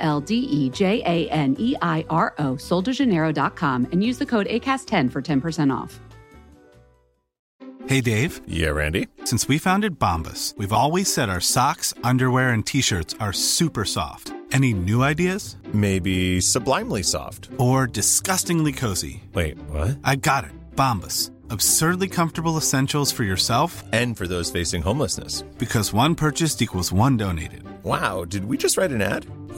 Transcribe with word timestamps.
L 0.00 0.20
D 0.20 0.34
E 0.34 0.70
J 0.70 1.02
A 1.06 1.30
N 1.30 1.56
E 1.58 1.76
I 1.80 2.04
R 2.10 2.34
O, 2.38 2.54
soldejaneiro.com, 2.54 3.88
and 3.92 4.02
use 4.02 4.18
the 4.18 4.26
code 4.26 4.46
ACAST10 4.46 5.10
for 5.12 5.22
10% 5.22 5.72
off. 5.74 6.00
Hey, 7.86 8.00
Dave. 8.00 8.40
Yeah, 8.46 8.68
Randy. 8.68 9.08
Since 9.24 9.48
we 9.48 9.58
founded 9.58 9.98
Bombus, 9.98 10.54
we've 10.56 10.72
always 10.72 11.12
said 11.12 11.28
our 11.28 11.40
socks, 11.40 11.92
underwear, 12.04 12.50
and 12.50 12.64
t 12.64 12.80
shirts 12.82 13.16
are 13.18 13.32
super 13.32 13.84
soft. 13.84 14.32
Any 14.52 14.72
new 14.74 15.02
ideas? 15.02 15.56
Maybe 15.72 16.40
sublimely 16.40 17.02
soft. 17.02 17.48
Or 17.58 17.86
disgustingly 17.86 18.72
cozy? 18.72 19.22
Wait, 19.34 19.58
what? 19.70 19.98
I 20.04 20.16
got 20.16 20.44
it. 20.44 20.52
Bombus. 20.76 21.30
Absurdly 21.50 22.06
comfortable 22.08 22.56
essentials 22.56 23.10
for 23.10 23.24
yourself 23.24 23.82
and 23.92 24.16
for 24.16 24.28
those 24.28 24.50
facing 24.50 24.82
homelessness. 24.82 25.42
Because 25.58 25.92
one 25.92 26.14
purchased 26.14 26.62
equals 26.62 26.92
one 26.92 27.16
donated. 27.16 27.64
Wow, 27.82 28.24
did 28.24 28.44
we 28.44 28.56
just 28.56 28.76
write 28.76 28.92
an 28.92 29.02
ad? 29.02 29.26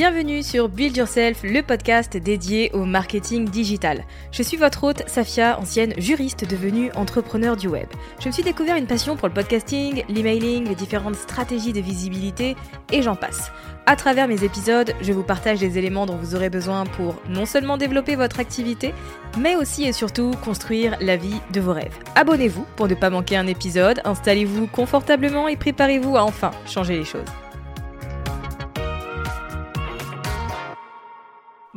Bienvenue 0.00 0.42
sur 0.42 0.70
Build 0.70 0.96
Yourself, 0.96 1.42
le 1.42 1.60
podcast 1.60 2.16
dédié 2.16 2.70
au 2.72 2.86
marketing 2.86 3.46
digital. 3.46 4.06
Je 4.32 4.42
suis 4.42 4.56
votre 4.56 4.82
hôte, 4.82 5.02
Safia, 5.06 5.60
ancienne 5.60 5.92
juriste 5.98 6.48
devenue 6.48 6.90
entrepreneur 6.94 7.54
du 7.54 7.68
web. 7.68 7.86
Je 8.18 8.28
me 8.28 8.32
suis 8.32 8.42
découvert 8.42 8.76
une 8.76 8.86
passion 8.86 9.14
pour 9.14 9.28
le 9.28 9.34
podcasting, 9.34 10.02
l'emailing, 10.08 10.66
les 10.66 10.74
différentes 10.74 11.16
stratégies 11.16 11.74
de 11.74 11.82
visibilité 11.82 12.56
et 12.90 13.02
j'en 13.02 13.14
passe. 13.14 13.52
À 13.84 13.94
travers 13.94 14.26
mes 14.26 14.42
épisodes, 14.42 14.94
je 15.02 15.12
vous 15.12 15.22
partage 15.22 15.58
des 15.58 15.76
éléments 15.76 16.06
dont 16.06 16.16
vous 16.16 16.34
aurez 16.34 16.48
besoin 16.48 16.86
pour 16.86 17.16
non 17.28 17.44
seulement 17.44 17.76
développer 17.76 18.16
votre 18.16 18.40
activité, 18.40 18.94
mais 19.38 19.54
aussi 19.54 19.84
et 19.84 19.92
surtout 19.92 20.30
construire 20.42 20.96
la 21.02 21.18
vie 21.18 21.42
de 21.52 21.60
vos 21.60 21.74
rêves. 21.74 21.98
Abonnez-vous 22.14 22.64
pour 22.74 22.88
ne 22.88 22.94
pas 22.94 23.10
manquer 23.10 23.36
un 23.36 23.46
épisode, 23.46 24.00
installez-vous 24.06 24.66
confortablement 24.68 25.46
et 25.46 25.56
préparez-vous 25.56 26.16
à 26.16 26.24
enfin 26.24 26.52
changer 26.64 26.96
les 26.96 27.04
choses. 27.04 27.20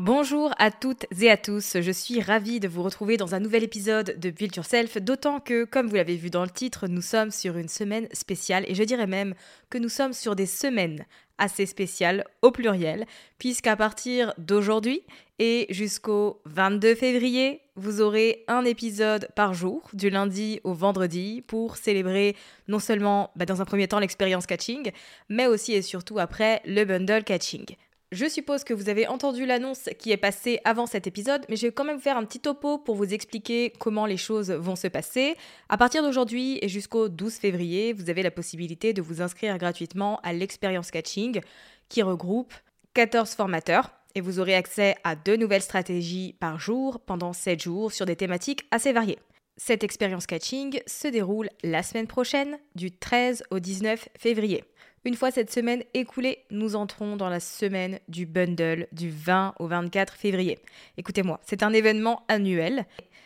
Bonjour 0.05 0.53
à 0.57 0.69
toutes 0.69 1.05
et 1.21 1.31
à 1.31 1.37
tous, 1.37 1.77
je 1.79 1.91
suis 1.91 2.19
ravie 2.19 2.59
de 2.59 2.67
vous 2.67 2.83
retrouver 2.83 3.15
dans 3.15 3.35
un 3.35 3.39
nouvel 3.39 3.63
épisode 3.63 4.19
de 4.19 4.31
Build 4.31 4.53
Yourself, 4.53 4.97
d'autant 4.97 5.39
que, 5.39 5.63
comme 5.63 5.87
vous 5.87 5.95
l'avez 5.95 6.17
vu 6.17 6.29
dans 6.29 6.43
le 6.43 6.49
titre, 6.49 6.89
nous 6.89 7.01
sommes 7.01 7.31
sur 7.31 7.55
une 7.55 7.69
semaine 7.69 8.09
spéciale, 8.11 8.65
et 8.67 8.75
je 8.75 8.83
dirais 8.83 9.07
même 9.07 9.33
que 9.69 9.77
nous 9.77 9.87
sommes 9.87 10.11
sur 10.11 10.35
des 10.35 10.45
semaines 10.45 11.05
assez 11.37 11.65
spéciales 11.65 12.25
au 12.41 12.51
pluriel, 12.51 13.05
puisqu'à 13.37 13.77
partir 13.77 14.33
d'aujourd'hui 14.37 15.03
et 15.39 15.67
jusqu'au 15.69 16.41
22 16.47 16.95
février, 16.95 17.61
vous 17.77 18.01
aurez 18.01 18.43
un 18.49 18.65
épisode 18.65 19.29
par 19.37 19.53
jour, 19.53 19.89
du 19.93 20.09
lundi 20.09 20.59
au 20.65 20.73
vendredi, 20.73 21.45
pour 21.47 21.77
célébrer 21.77 22.35
non 22.67 22.79
seulement 22.79 23.31
bah, 23.37 23.45
dans 23.45 23.61
un 23.61 23.65
premier 23.65 23.87
temps 23.87 23.99
l'expérience 23.99 24.47
catching, 24.47 24.91
mais 25.29 25.47
aussi 25.47 25.71
et 25.71 25.81
surtout 25.81 26.19
après 26.19 26.61
le 26.65 26.83
bundle 26.83 27.23
catching. 27.23 27.77
Je 28.13 28.29
suppose 28.29 28.63
que 28.63 28.75
vous 28.75 28.89
avez 28.89 29.07
entendu 29.07 29.47
l'annonce 29.47 29.89
qui 29.97 30.11
est 30.11 30.17
passée 30.17 30.59
avant 30.65 30.85
cet 30.85 31.07
épisode, 31.07 31.47
mais 31.49 31.55
je 31.55 31.65
vais 31.65 31.73
quand 31.73 31.83
même 31.83 31.99
faire 31.99 32.15
un 32.15 32.23
petit 32.25 32.39
topo 32.39 32.77
pour 32.77 32.93
vous 32.93 33.11
expliquer 33.11 33.73
comment 33.79 34.05
les 34.05 34.17
choses 34.17 34.51
vont 34.51 34.75
se 34.75 34.87
passer. 34.87 35.35
À 35.67 35.77
partir 35.77 36.03
d'aujourd'hui 36.03 36.59
et 36.61 36.69
jusqu'au 36.69 37.09
12 37.09 37.33
février, 37.33 37.91
vous 37.91 38.11
avez 38.11 38.21
la 38.21 38.29
possibilité 38.29 38.93
de 38.93 39.01
vous 39.01 39.23
inscrire 39.23 39.57
gratuitement 39.57 40.19
à 40.21 40.31
l'expérience 40.31 40.91
catching 40.91 41.41
qui 41.89 42.03
regroupe 42.03 42.53
14 42.93 43.31
formateurs 43.31 43.89
et 44.13 44.21
vous 44.21 44.39
aurez 44.39 44.53
accès 44.53 44.95
à 45.03 45.15
deux 45.15 45.35
nouvelles 45.35 45.63
stratégies 45.63 46.35
par 46.39 46.59
jour 46.59 46.99
pendant 46.99 47.33
7 47.33 47.63
jours 47.63 47.91
sur 47.91 48.05
des 48.05 48.15
thématiques 48.15 48.67
assez 48.69 48.93
variées. 48.93 49.17
Cette 49.57 49.83
expérience 49.83 50.27
catching 50.27 50.81
se 50.85 51.07
déroule 51.07 51.49
la 51.63 51.81
semaine 51.81 52.07
prochaine, 52.07 52.59
du 52.75 52.91
13 52.91 53.43
au 53.49 53.57
19 53.57 54.07
février. 54.19 54.63
Une 55.05 55.15
fois 55.15 55.31
cette 55.31 55.51
semaine 55.51 55.83
écoulée, 55.93 56.45
nous 56.49 56.77
entrons 56.77 57.17
dans 57.17 57.27
la 57.27 57.41
semaine 57.41 57.99
du 58.07 58.25
bundle 58.25 58.87
du 58.93 59.09
20 59.09 59.55
au 59.59 59.67
24 59.67 60.13
février. 60.13 60.59
Écoutez-moi, 60.97 61.41
c'est 61.45 61.61
un 61.61 61.73
événement 61.73 62.23
annuel. 62.29 62.85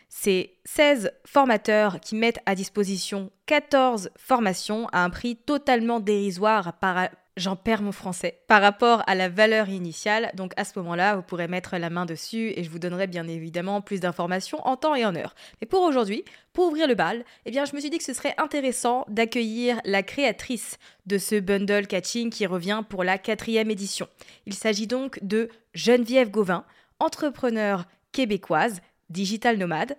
C'est 0.10 0.56
16 0.66 1.12
formateurs 1.24 2.00
qui 2.00 2.16
mettent 2.16 2.40
à 2.48 2.56
disposition 2.56 3.30
14 3.46 4.10
formations 4.18 4.88
à 4.88 5.04
un 5.04 5.12
prix 5.12 5.36
totalement 5.36 6.00
dérisoire 6.00 6.74
par 6.80 7.10
j'en 7.38 7.56
perds 7.56 7.82
mon 7.82 7.92
français, 7.94 8.42
par 8.48 8.62
rapport 8.62 9.04
à 9.08 9.16
la 9.16 9.30
valeur 9.30 9.70
initiale. 9.70 10.32
Donc 10.36 10.52
à 10.58 10.66
ce 10.66 10.78
moment-là, 10.80 11.16
vous 11.16 11.22
pourrez 11.22 11.48
mettre 11.48 11.78
la 11.78 11.90
main 11.90 12.06
dessus 12.06 12.52
et 12.56 12.64
je 12.64 12.70
vous 12.70 12.80
donnerai 12.80 13.08
bien 13.08 13.28
évidemment 13.28 13.80
plus 13.82 14.00
d'informations 14.02 14.60
en 14.68 14.76
temps 14.76 14.96
et 14.96 15.06
en 15.06 15.16
heure. 15.16 15.36
Mais 15.62 15.68
pour 15.68 15.84
aujourd'hui, 15.84 16.26
pour 16.52 16.68
ouvrir 16.68 16.88
le 16.88 16.96
bal, 16.96 17.24
eh 17.46 17.52
bien 17.52 17.66
je 17.66 17.76
me 17.76 17.80
suis 17.80 17.90
dit 17.90 18.00
que 18.00 18.04
ce 18.04 18.14
serait 18.14 18.36
intéressant 18.38 19.06
d'accueillir 19.08 19.80
la 19.86 20.04
créatrice 20.04 20.78
de 21.06 21.18
ce 21.18 21.40
bundle 21.40 21.88
catching 21.88 22.30
qui 22.30 22.46
revient 22.46 22.84
pour 22.90 23.04
la 23.04 23.18
quatrième 23.18 23.72
édition. 23.72 24.08
Il 24.46 24.54
s'agit 24.54 24.88
donc 24.88 25.20
de 25.22 25.50
Geneviève 25.74 26.32
Gauvin, 26.32 26.66
entrepreneur 27.00 27.86
québécoise, 28.12 28.82
digital 29.10 29.58
nomade 29.58 29.96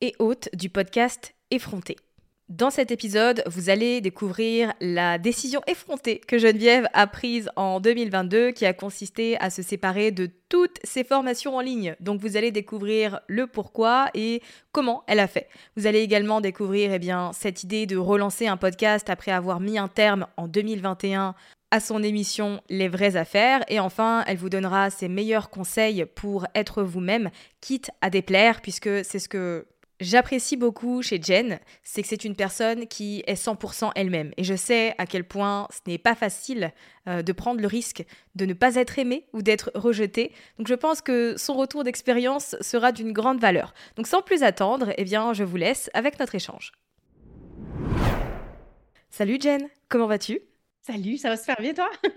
et 0.00 0.14
hôte 0.18 0.50
du 0.52 0.68
podcast 0.68 1.34
Effronté. 1.50 1.96
Dans 2.52 2.68
cet 2.68 2.90
épisode, 2.90 3.42
vous 3.46 3.70
allez 3.70 4.02
découvrir 4.02 4.74
la 4.78 5.16
décision 5.16 5.62
effrontée 5.66 6.18
que 6.18 6.36
Geneviève 6.36 6.86
a 6.92 7.06
prise 7.06 7.48
en 7.56 7.80
2022 7.80 8.50
qui 8.50 8.66
a 8.66 8.74
consisté 8.74 9.40
à 9.40 9.48
se 9.48 9.62
séparer 9.62 10.10
de 10.10 10.28
toutes 10.50 10.78
ses 10.84 11.02
formations 11.02 11.56
en 11.56 11.62
ligne. 11.62 11.96
Donc 12.00 12.20
vous 12.20 12.36
allez 12.36 12.50
découvrir 12.50 13.20
le 13.26 13.46
pourquoi 13.46 14.10
et 14.12 14.42
comment 14.70 15.02
elle 15.06 15.20
a 15.20 15.28
fait. 15.28 15.48
Vous 15.78 15.86
allez 15.86 16.00
également 16.00 16.42
découvrir 16.42 16.92
eh 16.92 16.98
bien, 16.98 17.30
cette 17.32 17.64
idée 17.64 17.86
de 17.86 17.96
relancer 17.96 18.46
un 18.46 18.58
podcast 18.58 19.08
après 19.08 19.32
avoir 19.32 19.58
mis 19.58 19.78
un 19.78 19.88
terme 19.88 20.26
en 20.36 20.46
2021 20.46 21.34
à 21.70 21.80
son 21.80 22.02
émission 22.02 22.60
Les 22.68 22.88
vraies 22.88 23.16
affaires. 23.16 23.64
Et 23.68 23.80
enfin, 23.80 24.24
elle 24.26 24.36
vous 24.36 24.50
donnera 24.50 24.90
ses 24.90 25.08
meilleurs 25.08 25.48
conseils 25.48 26.04
pour 26.04 26.46
être 26.54 26.82
vous-même, 26.82 27.30
quitte 27.62 27.90
à 28.02 28.10
déplaire, 28.10 28.60
puisque 28.60 29.02
c'est 29.06 29.20
ce 29.20 29.30
que 29.30 29.64
j'apprécie 30.00 30.56
beaucoup 30.56 31.02
chez 31.02 31.20
Jen, 31.22 31.58
c'est 31.82 32.02
que 32.02 32.08
c'est 32.08 32.24
une 32.24 32.36
personne 32.36 32.86
qui 32.86 33.22
est 33.26 33.34
100% 33.34 33.92
elle-même. 33.94 34.32
Et 34.36 34.44
je 34.44 34.54
sais 34.54 34.94
à 34.98 35.06
quel 35.06 35.24
point 35.24 35.68
ce 35.70 35.90
n'est 35.90 35.98
pas 35.98 36.14
facile 36.14 36.72
euh, 37.08 37.22
de 37.22 37.32
prendre 37.32 37.60
le 37.60 37.66
risque 37.66 38.04
de 38.34 38.46
ne 38.46 38.54
pas 38.54 38.76
être 38.76 38.98
aimé 38.98 39.26
ou 39.32 39.42
d'être 39.42 39.70
rejeté. 39.74 40.32
Donc 40.58 40.68
je 40.68 40.74
pense 40.74 41.00
que 41.00 41.34
son 41.36 41.54
retour 41.54 41.84
d'expérience 41.84 42.56
sera 42.60 42.92
d'une 42.92 43.12
grande 43.12 43.40
valeur. 43.40 43.74
Donc 43.96 44.06
sans 44.06 44.22
plus 44.22 44.42
attendre, 44.42 44.92
eh 44.96 45.04
bien 45.04 45.32
je 45.32 45.44
vous 45.44 45.56
laisse 45.56 45.90
avec 45.94 46.18
notre 46.18 46.34
échange. 46.34 46.72
Salut 49.10 49.38
Jen, 49.40 49.68
comment 49.88 50.06
vas-tu? 50.06 50.40
Salut, 50.80 51.16
ça 51.16 51.28
va 51.28 51.36
se 51.36 51.44
faire 51.44 51.60
bien 51.60 51.74
toi? 51.74 51.90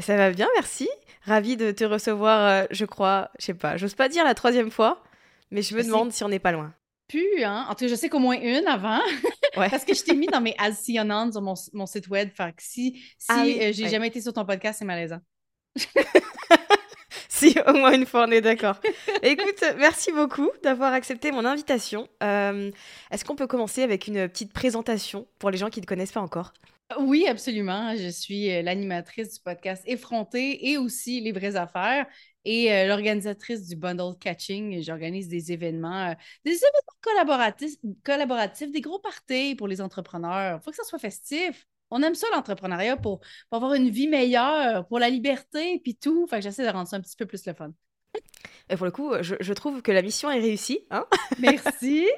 Ça 0.00 0.16
va 0.16 0.32
bien, 0.32 0.48
merci. 0.56 0.88
Ravie 1.22 1.56
de 1.56 1.70
te 1.70 1.84
recevoir, 1.84 2.48
euh, 2.48 2.66
je 2.70 2.84
crois, 2.84 3.30
je 3.38 3.44
sais 3.44 3.54
pas, 3.54 3.76
j'ose 3.76 3.94
pas 3.94 4.08
dire 4.08 4.24
la 4.24 4.34
troisième 4.34 4.70
fois, 4.70 5.04
mais 5.52 5.62
je 5.62 5.76
me 5.76 5.84
demande 5.84 6.10
si 6.10 6.24
on 6.24 6.28
n'est 6.28 6.40
pas 6.40 6.50
loin 6.50 6.74
plus, 7.08 7.44
hein? 7.44 7.66
En 7.68 7.74
tout 7.74 7.84
cas, 7.84 7.88
je 7.88 7.94
sais 7.94 8.08
qu'au 8.08 8.18
moins 8.18 8.38
une 8.40 8.66
avant. 8.66 9.00
Parce 9.54 9.84
que 9.84 9.94
je 9.94 10.02
t'ai 10.02 10.14
mis 10.14 10.26
dans 10.26 10.40
mes 10.40 10.54
as 10.58 10.82
sur 10.82 11.04
mon, 11.42 11.54
mon, 11.72 11.86
site 11.86 12.08
web. 12.08 12.30
Fait 12.34 12.52
que 12.54 12.62
si, 12.62 13.02
si 13.18 13.26
ah 13.28 13.44
euh, 13.44 13.72
j'ai 13.72 13.88
jamais 13.88 14.08
été 14.08 14.20
sur 14.20 14.32
ton 14.32 14.44
podcast, 14.44 14.78
c'est 14.78 14.84
malaisant. 14.84 15.20
au 17.66 17.72
moins 17.72 17.92
une 17.92 18.06
fois, 18.06 18.26
on 18.28 18.30
est 18.30 18.40
d'accord. 18.40 18.80
Écoute, 19.22 19.62
merci 19.78 20.12
beaucoup 20.12 20.50
d'avoir 20.62 20.92
accepté 20.92 21.32
mon 21.32 21.44
invitation. 21.44 22.08
Euh, 22.22 22.70
est-ce 23.10 23.24
qu'on 23.24 23.36
peut 23.36 23.46
commencer 23.46 23.82
avec 23.82 24.06
une 24.06 24.28
petite 24.28 24.52
présentation 24.52 25.26
pour 25.38 25.50
les 25.50 25.58
gens 25.58 25.70
qui 25.70 25.80
ne 25.80 25.86
connaissent 25.86 26.12
pas 26.12 26.20
encore? 26.20 26.52
Oui, 26.98 27.26
absolument. 27.26 27.96
Je 27.96 28.08
suis 28.08 28.50
euh, 28.50 28.62
l'animatrice 28.62 29.34
du 29.34 29.40
podcast 29.40 29.82
Effronté 29.86 30.70
et 30.70 30.78
aussi 30.78 31.20
Les 31.20 31.32
vraies 31.32 31.56
affaires 31.56 32.06
et 32.44 32.72
euh, 32.72 32.86
l'organisatrice 32.86 33.66
du 33.66 33.76
Bundle 33.76 34.16
Catching. 34.20 34.82
J'organise 34.82 35.28
des 35.28 35.52
événements, 35.52 36.14
des 36.44 36.52
événements 36.52 36.98
collaboratifs, 37.00 37.76
collaboratifs, 38.04 38.70
des 38.70 38.80
gros 38.80 38.98
parties 38.98 39.54
pour 39.54 39.66
les 39.66 39.80
entrepreneurs. 39.80 40.58
Il 40.60 40.64
faut 40.64 40.70
que 40.70 40.76
ça 40.76 40.84
soit 40.84 40.98
festif. 40.98 41.66
On 41.90 42.02
aime 42.02 42.14
ça, 42.14 42.26
l'entrepreneuriat, 42.32 42.96
pour, 42.96 43.20
avoir 43.50 43.74
une 43.74 43.90
vie 43.90 44.08
meilleure, 44.08 44.86
pour 44.88 44.98
la 44.98 45.10
liberté, 45.10 45.80
puis 45.82 45.96
tout. 45.96 46.26
Fait 46.26 46.36
que 46.36 46.42
j'essaie 46.42 46.66
de 46.66 46.72
rendre 46.72 46.88
ça 46.88 46.96
un 46.96 47.00
petit 47.00 47.16
peu 47.16 47.26
plus 47.26 47.46
le 47.46 47.54
fun. 47.54 47.72
Et 48.70 48.76
pour 48.76 48.86
le 48.86 48.92
coup, 48.92 49.12
je, 49.20 49.52
trouve 49.52 49.82
que 49.82 49.92
la 49.92 50.02
mission 50.02 50.30
est 50.30 50.40
réussie. 50.40 50.80
Hein 50.90 51.06
Merci. 51.38 52.08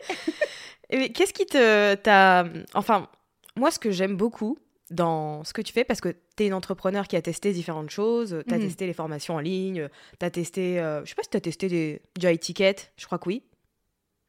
Qu'est-ce 0.90 1.32
qui 1.32 1.46
te... 1.46 1.94
T'a... 1.96 2.44
Enfin, 2.74 3.08
moi, 3.56 3.70
ce 3.70 3.78
que 3.78 3.90
j'aime 3.90 4.16
beaucoup 4.16 4.58
dans 4.90 5.42
ce 5.42 5.52
que 5.52 5.62
tu 5.62 5.72
fais, 5.72 5.82
parce 5.82 6.00
que 6.00 6.14
tu 6.36 6.44
es 6.44 6.46
une 6.46 6.54
entrepreneur 6.54 7.08
qui 7.08 7.16
a 7.16 7.22
testé 7.22 7.52
différentes 7.52 7.90
choses, 7.90 8.42
tu 8.46 8.54
as 8.54 8.58
mhm. 8.58 8.64
testé 8.64 8.86
les 8.86 8.92
formations 8.92 9.34
en 9.34 9.40
ligne, 9.40 9.88
tu 10.20 10.26
as 10.26 10.30
testé, 10.30 10.78
euh, 10.78 11.04
je 11.04 11.08
sais 11.08 11.14
pas 11.16 11.24
si 11.24 11.30
tu 11.30 11.36
as 11.36 11.40
testé 11.40 11.68
des, 11.68 12.02
du 12.16 12.28
high 12.28 12.38
ticket, 12.38 12.76
je 12.96 13.06
crois 13.06 13.18
que 13.18 13.28
oui. 13.28 13.42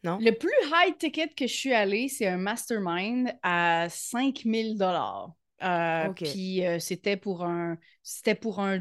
Non? 0.08 0.18
Le 0.22 0.32
plus 0.32 0.50
high 0.72 0.98
ticket 0.98 1.30
que 1.30 1.48
je 1.48 1.54
suis 1.54 1.74
allée, 1.74 2.08
c'est 2.08 2.28
un 2.28 2.38
mastermind 2.38 3.34
à 3.44 3.88
5000 3.90 4.78
dollars. 4.78 5.32
Euh, 5.64 6.10
puis 6.14 6.66
euh, 6.66 6.78
c'était 6.78 7.18
pour 7.18 7.44
un 7.44 7.78
c'était 8.04 8.36
pour 8.36 8.60
un 8.60 8.80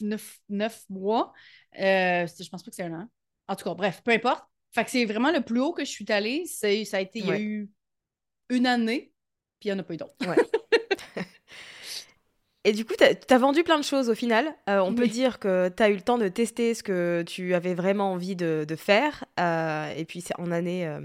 9, 0.00 0.84
mois. 0.88 1.32
je 1.74 2.48
pense 2.48 2.62
pas 2.62 2.70
que 2.70 2.74
c'est 2.74 2.84
un 2.84 2.94
an. 2.94 3.08
En 3.46 3.56
tout 3.56 3.64
cas, 3.64 3.74
bref, 3.74 4.02
peu 4.04 4.12
importe. 4.12 4.44
Fait 4.72 4.84
que 4.84 4.90
c'est 4.90 5.04
vraiment 5.04 5.30
le 5.30 5.42
plus 5.42 5.60
haut 5.60 5.72
que 5.72 5.84
je 5.84 5.90
suis 5.90 6.10
allée. 6.10 6.46
Ça 6.46 6.66
a 6.66 7.00
été, 7.00 7.18
il 7.18 7.26
y 7.26 7.30
a 7.30 7.38
eu 7.38 7.70
une 8.48 8.66
année 8.66 9.12
puis 9.62 9.68
il 9.68 9.74
n'y 9.74 9.78
en 9.78 9.82
a 9.82 9.84
pas 9.84 9.94
eu 9.94 9.96
d'autres. 9.96 10.16
Et 12.64 12.72
du 12.72 12.84
coup, 12.84 12.94
tu 12.96 13.04
as, 13.04 13.38
vendu 13.38 13.64
plein 13.64 13.78
de 13.78 13.84
choses 13.84 14.08
au 14.08 14.14
final. 14.14 14.54
Euh, 14.68 14.78
on 14.78 14.94
peut 14.94 15.08
dire 15.08 15.40
que 15.40 15.68
tu 15.68 15.82
as 15.82 15.88
eu 15.88 15.94
le 15.94 16.00
temps 16.00 16.18
de 16.18 16.28
tester 16.28 16.74
ce 16.74 16.82
que 16.82 17.24
tu 17.26 17.54
avais 17.54 17.74
vraiment 17.74 18.12
envie 18.12 18.36
de, 18.36 18.66
faire. 18.76 19.24
Euh, 19.40 19.92
et 19.96 20.04
puis, 20.04 20.20
c'est 20.20 20.38
en 20.38 20.52
année, 20.52 20.86
euh, 20.86 21.00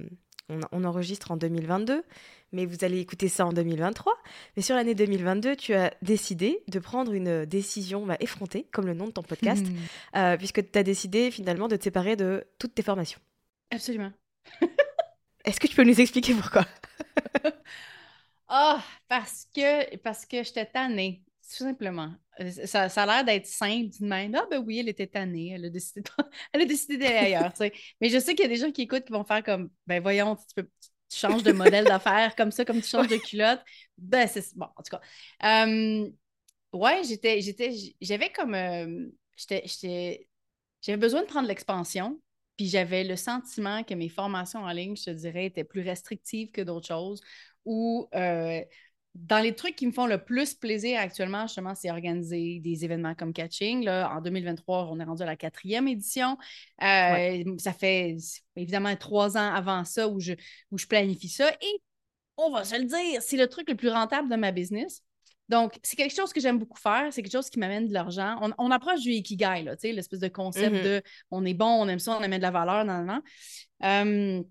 on, 0.72 0.84
enregistre 0.84 1.32
en 1.32 1.38
2022, 1.38 2.04
mais 2.52 2.68
vous 2.68 2.84
allez 2.84 3.00
écouter 3.00 3.28
ça 3.28 3.48
en 3.48 3.54
2023. 3.54 4.14
Mais 4.56 4.62
sur 4.62 4.76
l'année 4.76 4.94
2022, 4.94 5.56
tu 5.56 5.74
as 5.74 5.92
décidé 6.04 6.60
de 6.68 6.78
prendre 6.78 7.12
une 7.14 7.46
décision 7.46 8.06
bah, 8.06 8.18
effrontée, 8.20 8.68
comme 8.72 8.86
le 8.86 8.94
nom 8.94 9.08
de 9.08 9.12
ton 9.12 9.24
podcast, 9.24 9.66
hmm. 9.66 10.38
puisque 10.38 10.72
tu 10.72 10.78
as 10.78 10.84
décidé 10.84 11.32
finalement 11.32 11.68
de 11.68 11.76
te 11.76 11.84
séparer 11.84 12.16
de 12.16 12.46
toutes 12.60 12.76
tes 12.76 12.84
formations. 12.84 13.20
Absolument. 13.72 14.12
Est-ce 15.46 15.60
que 15.60 15.68
tu 15.68 15.76
peux 15.76 15.84
nous 15.84 16.00
expliquer 16.00 16.36
pourquoi? 16.36 16.66
Ah, 18.50 18.82
parce 19.10 19.46
que 19.54 19.98
parce 19.98 20.26
que 20.26 20.42
j'étais 20.42 20.66
tannée, 20.66 21.22
tout 21.50 21.64
simplement. 21.64 22.14
Euh, 22.40 22.52
ça, 22.66 22.84
a 22.84 23.06
l'air 23.06 23.26
d'être 23.26 23.46
simple 23.48 23.90
d'une 23.90 24.08
même. 24.08 24.36
Ah 24.36 24.46
ben 24.50 24.64
oui, 24.66 24.80
elle 24.80 24.90
était 24.90 25.08
tannée, 25.08 25.52
elle 25.54 25.66
a 25.66 25.70
décidé, 25.70 26.02
elle 26.54 26.62
a 26.62 26.66
décidé 26.66 26.98
d'aller 26.98 27.34
ailleurs. 27.34 27.54
Mais 28.02 28.10
je 28.10 28.20
sais 28.20 28.36
qu'il 28.36 28.44
y 28.44 28.46
a 28.46 28.50
des 28.50 28.58
gens 28.58 28.72
qui 28.72 28.84
écoutent 28.84 29.06
qui 29.06 29.14
vont 29.14 29.24
faire 29.24 29.44
comme 29.44 29.70
ben 29.88 30.02
voyons, 30.02 30.36
tu, 30.36 30.44
peux, 30.56 30.70
tu 31.10 31.18
changes 31.18 31.44
de 31.44 31.52
modèle 31.52 31.86
d'affaires 31.86 32.36
comme 32.36 32.52
ça, 32.52 32.66
comme 32.66 32.82
tu 32.82 32.88
changes 32.90 33.08
de 33.08 33.18
culotte. 33.18 33.62
Ben 33.98 34.28
c'est 34.28 34.56
bon, 34.56 34.68
en 34.76 34.84
tout 34.84 34.98
cas. 34.98 35.02
ouais, 36.74 37.04
j'étais, 37.04 37.42
j'étais, 37.42 37.74
j'avais 38.02 38.32
comme 38.32 38.56
j'étais, 39.36 40.28
j'avais 40.82 40.98
besoin 40.98 41.22
de 41.22 41.28
prendre 41.28 41.48
l'expansion. 41.48 42.20
Puis 42.58 42.68
j'avais 42.68 43.04
le 43.04 43.16
sentiment 43.16 43.84
que 43.84 43.94
mes 43.94 44.10
formations 44.10 44.62
en 44.62 44.72
ligne, 44.72 44.96
je 44.96 45.06
te 45.06 45.10
dirais, 45.12 45.46
étaient 45.46 45.64
plus 45.64 45.82
restrictives 45.82 46.50
que 46.50 46.62
d'autres 46.62 46.88
choses 46.88 47.22
ou 47.66 48.08
euh, 48.16 48.62
dans 49.26 49.40
les 49.40 49.56
trucs 49.56 49.76
qui 49.76 49.88
me 49.88 49.92
font 49.92 50.06
le 50.06 50.24
plus 50.24 50.54
plaisir 50.54 51.00
actuellement, 51.00 51.48
justement, 51.48 51.74
c'est 51.76 51.90
organiser 51.90 52.60
des 52.60 52.86
événements 52.86 53.16
comme 53.16 53.34
Catching. 53.34 53.84
Là, 53.84 54.12
en 54.16 54.22
2023, 54.22 54.90
on 54.92 55.00
est 55.00 55.04
rendu 55.04 55.24
à 55.24 55.26
la 55.26 55.36
quatrième 55.36 55.88
édition. 55.88 56.38
Euh, 56.84 57.44
ça 57.58 57.74
fait 57.74 58.16
évidemment 58.56 58.96
trois 58.96 59.38
ans 59.38 59.54
avant 59.54 59.84
ça 59.86 60.08
où 60.08 60.20
je, 60.20 60.34
où 60.72 60.78
je 60.78 60.86
planifie 60.86 61.30
ça. 61.30 61.50
Et 61.62 61.82
on 62.38 62.52
va 62.52 62.64
se 62.64 62.78
le 62.78 62.86
dire, 62.86 63.22
c'est 63.22 63.38
le 63.38 63.48
truc 63.48 63.70
le 63.70 63.76
plus 63.76 63.90
rentable 63.90 64.30
de 64.30 64.36
ma 64.36 64.52
business. 64.52 65.02
Donc, 65.50 65.80
c'est 65.82 65.96
quelque 65.96 66.16
chose 66.16 66.34
que 66.34 66.42
j'aime 66.42 66.60
beaucoup 66.60 66.80
faire. 66.80 67.08
C'est 67.12 67.24
quelque 67.24 67.32
chose 67.32 67.50
qui 67.50 67.60
m'amène 67.60 67.88
de 67.88 67.94
l'argent. 67.94 68.38
On, 68.58 68.72
approche 68.72 69.00
du 69.02 69.12
Ikigai, 69.12 69.64
l'espèce 69.84 70.20
de 70.20 70.28
concept 70.28 70.76
mm-hmm. 70.76 70.84
de 70.84 71.02
on 71.32 71.46
est 71.46 71.54
bon, 71.54 71.66
on 71.66 71.88
aime 71.88 72.00
ça, 72.00 72.18
on 72.18 72.22
amène 72.22 72.40
de 72.40 72.44
la 72.44 72.52
valeur, 72.52 72.84
non, 72.84 73.04
non, 73.04 73.22
non. 73.82 74.44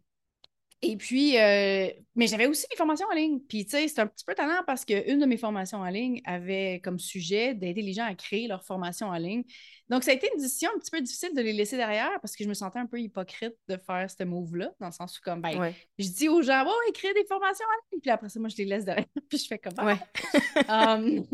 Et 0.82 0.96
puis, 0.96 1.38
euh, 1.38 1.88
mais 2.14 2.26
j'avais 2.26 2.46
aussi 2.46 2.66
des 2.70 2.76
formations 2.76 3.06
en 3.10 3.14
ligne. 3.14 3.40
Puis, 3.40 3.64
tu 3.64 3.70
sais, 3.70 3.88
c'est 3.88 4.00
un 4.00 4.06
petit 4.06 4.24
peu 4.24 4.34
talent 4.34 4.62
parce 4.66 4.84
qu'une 4.84 5.18
de 5.18 5.26
mes 5.26 5.38
formations 5.38 5.78
en 5.78 5.88
ligne 5.88 6.20
avait 6.24 6.80
comme 6.84 6.98
sujet 6.98 7.54
d'aider 7.54 7.80
les 7.80 7.94
gens 7.94 8.04
à 8.04 8.14
créer 8.14 8.46
leur 8.46 8.62
formation 8.62 9.06
en 9.08 9.16
ligne. 9.16 9.42
Donc, 9.88 10.04
ça 10.04 10.10
a 10.10 10.14
été 10.14 10.28
une 10.34 10.40
décision 10.40 10.68
un 10.74 10.78
petit 10.78 10.90
peu 10.90 11.00
difficile 11.00 11.34
de 11.34 11.40
les 11.40 11.54
laisser 11.54 11.78
derrière 11.78 12.20
parce 12.20 12.36
que 12.36 12.44
je 12.44 12.48
me 12.48 12.54
sentais 12.54 12.78
un 12.78 12.86
peu 12.86 13.00
hypocrite 13.00 13.54
de 13.68 13.78
faire 13.78 14.10
ce 14.10 14.22
move-là, 14.24 14.72
dans 14.78 14.86
le 14.86 14.92
sens 14.92 15.18
où, 15.18 15.22
comme, 15.22 15.40
ben, 15.40 15.72
je 15.98 16.08
dis 16.08 16.28
aux 16.28 16.42
gens, 16.42 16.64
oh, 16.66 16.90
écrire 16.90 17.14
des 17.14 17.24
formations 17.24 17.64
en 17.64 17.92
ligne. 17.92 18.00
Puis 18.02 18.10
après 18.10 18.28
ça, 18.28 18.38
moi, 18.38 18.50
je 18.50 18.56
les 18.58 18.66
laisse 18.66 18.84
derrière. 18.84 19.06
puis 19.30 19.38
je 19.38 19.46
fais 19.46 19.58
comme, 19.58 19.84
ouais. 19.84 19.98
um, 20.68 21.24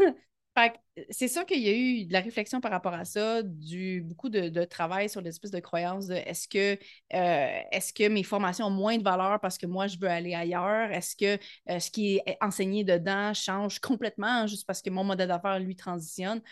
c'est 1.11 1.29
sûr 1.29 1.47
qu'il 1.47 1.61
y 1.61 1.69
a 1.69 1.73
eu 1.73 2.05
de 2.05 2.13
la 2.13 2.21
réflexion 2.21 2.61
par 2.61 2.71
rapport 2.71 2.93
à 2.93 3.05
ça, 3.05 3.43
du, 3.43 4.03
beaucoup 4.03 4.29
de, 4.29 4.65
travail 4.65 5.09
sur 5.09 5.23
l'espèce 5.23 5.51
de 5.51 5.61
croyance 5.61 6.07
de 6.09 6.15
est-ce 6.15 6.47
que, 6.47 6.75
euh, 7.15 7.61
est 7.71 7.97
que 7.97 8.09
mes 8.09 8.23
formations 8.23 8.67
ont 8.67 8.71
moins 8.71 8.99
de 8.99 9.03
valeur 9.03 9.41
parce 9.41 9.57
que 9.57 9.67
moi, 9.67 9.87
je 9.87 9.99
veux 9.99 10.09
aller 10.09 10.35
ailleurs? 10.35 10.91
Est-ce 10.93 11.17
que 11.17 11.43
euh, 11.71 11.79
ce 11.79 11.91
qui 11.91 12.21
est 12.27 12.37
enseigné 12.41 12.85
dedans 12.85 13.33
change 13.33 13.79
complètement 13.81 14.47
juste 14.47 14.67
parce 14.67 14.83
que 14.83 14.91
mon 14.91 15.05
modèle 15.05 15.29
d'affaires, 15.29 15.59
lui, 15.59 15.75
transitionne? 15.75 16.43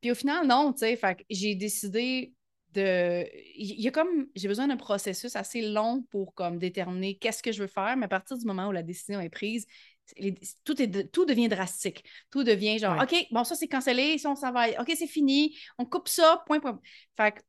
Puis 0.00 0.10
au 0.10 0.14
final, 0.14 0.46
non, 0.46 0.72
tu 0.72 0.80
sais, 0.80 0.98
j'ai 1.28 1.54
décidé 1.54 2.32
de... 2.72 3.26
Il 3.56 3.80
y 3.80 3.88
a 3.88 3.90
comme... 3.90 4.26
J'ai 4.34 4.48
besoin 4.48 4.68
d'un 4.68 4.76
processus 4.76 5.36
assez 5.36 5.62
long 5.62 6.02
pour 6.10 6.34
comme 6.34 6.58
déterminer 6.58 7.16
qu'est-ce 7.18 7.42
que 7.42 7.52
je 7.52 7.62
veux 7.62 7.68
faire, 7.68 7.96
mais 7.96 8.06
à 8.06 8.08
partir 8.08 8.38
du 8.38 8.46
moment 8.46 8.68
où 8.68 8.72
la 8.72 8.82
décision 8.82 9.20
est 9.20 9.30
prise, 9.30 9.66
tout, 10.64 10.80
est 10.80 11.10
tout 11.10 11.24
devient 11.24 11.48
drastique. 11.48 12.04
Tout 12.30 12.44
devient 12.44 12.78
genre, 12.78 13.02
OK, 13.02 13.14
bon, 13.30 13.44
ça 13.44 13.54
c'est 13.54 13.68
cancellé, 13.68 14.18
si 14.18 14.26
on 14.26 14.36
s'en 14.36 14.52
va, 14.52 14.68
OK, 14.80 14.92
c'est 14.96 15.06
fini, 15.06 15.56
on 15.78 15.84
coupe 15.84 16.08
ça, 16.08 16.42
point, 16.46 16.60
point. 16.60 16.80
Fait 17.16 17.32
que, 17.32 17.40